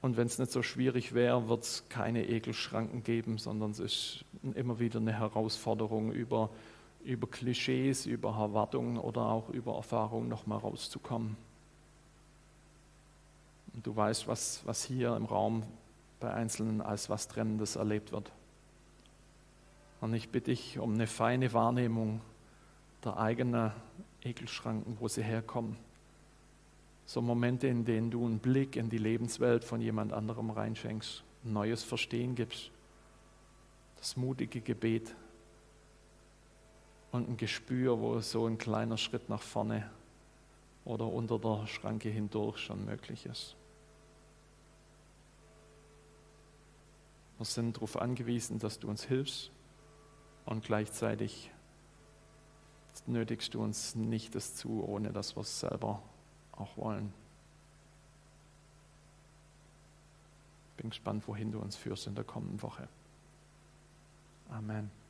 Und 0.00 0.16
wenn 0.16 0.26
es 0.26 0.38
nicht 0.38 0.52
so 0.52 0.62
schwierig 0.62 1.14
wäre, 1.14 1.48
wird 1.48 1.62
es 1.62 1.84
keine 1.88 2.28
Ekelschranken 2.28 3.02
geben, 3.02 3.38
sondern 3.38 3.70
es 3.70 3.80
ist 3.80 4.24
immer 4.54 4.78
wieder 4.78 4.98
eine 5.00 5.18
Herausforderung 5.18 6.12
über 6.12 6.50
über 7.04 7.26
Klischees, 7.26 8.06
über 8.06 8.30
Erwartungen 8.30 8.98
oder 8.98 9.22
auch 9.26 9.50
über 9.50 9.76
Erfahrungen 9.76 10.28
nochmal 10.28 10.58
rauszukommen. 10.58 11.36
Und 13.74 13.86
du 13.86 13.94
weißt, 13.94 14.26
was, 14.26 14.62
was 14.64 14.84
hier 14.84 15.14
im 15.16 15.26
Raum 15.26 15.62
bei 16.20 16.32
Einzelnen 16.32 16.80
als 16.80 17.10
was 17.10 17.28
Trennendes 17.28 17.76
erlebt 17.76 18.12
wird. 18.12 18.32
Und 20.00 20.14
ich 20.14 20.30
bitte 20.30 20.50
dich 20.50 20.78
um 20.78 20.94
eine 20.94 21.06
feine 21.06 21.52
Wahrnehmung 21.52 22.20
der 23.04 23.18
eigenen 23.18 23.72
Ekelschranken, 24.22 24.96
wo 25.00 25.08
sie 25.08 25.22
herkommen. 25.22 25.76
So 27.06 27.20
Momente, 27.20 27.66
in 27.66 27.84
denen 27.84 28.10
du 28.10 28.24
einen 28.24 28.38
Blick 28.38 28.76
in 28.76 28.88
die 28.88 28.98
Lebenswelt 28.98 29.64
von 29.64 29.80
jemand 29.80 30.12
anderem 30.12 30.50
reinschenkst, 30.50 31.22
ein 31.44 31.52
neues 31.52 31.84
Verstehen 31.84 32.34
gibst, 32.34 32.70
das 33.96 34.16
mutige 34.16 34.60
Gebet, 34.60 35.14
und 37.14 37.28
ein 37.28 37.36
Gespür, 37.36 38.00
wo 38.00 38.18
so 38.18 38.44
ein 38.48 38.58
kleiner 38.58 38.96
Schritt 38.98 39.28
nach 39.28 39.40
vorne 39.40 39.88
oder 40.84 41.06
unter 41.06 41.38
der 41.38 41.64
Schranke 41.68 42.08
hindurch 42.08 42.58
schon 42.58 42.84
möglich 42.84 43.24
ist. 43.26 43.54
Wir 47.38 47.46
sind 47.46 47.76
darauf 47.76 48.00
angewiesen, 48.00 48.58
dass 48.58 48.80
du 48.80 48.88
uns 48.88 49.04
hilfst 49.04 49.52
und 50.44 50.64
gleichzeitig 50.64 51.52
nötigst 53.06 53.54
du 53.54 53.62
uns 53.62 53.94
nicht 53.94 54.34
das 54.34 54.56
zu, 54.56 54.84
ohne 54.84 55.12
dass 55.12 55.36
wir 55.36 55.42
es 55.42 55.60
selber 55.60 56.02
auch 56.50 56.76
wollen. 56.76 57.14
Bin 60.78 60.90
gespannt, 60.90 61.28
wohin 61.28 61.52
du 61.52 61.60
uns 61.60 61.76
führst 61.76 62.08
in 62.08 62.16
der 62.16 62.24
kommenden 62.24 62.60
Woche. 62.60 62.88
Amen. 64.50 65.03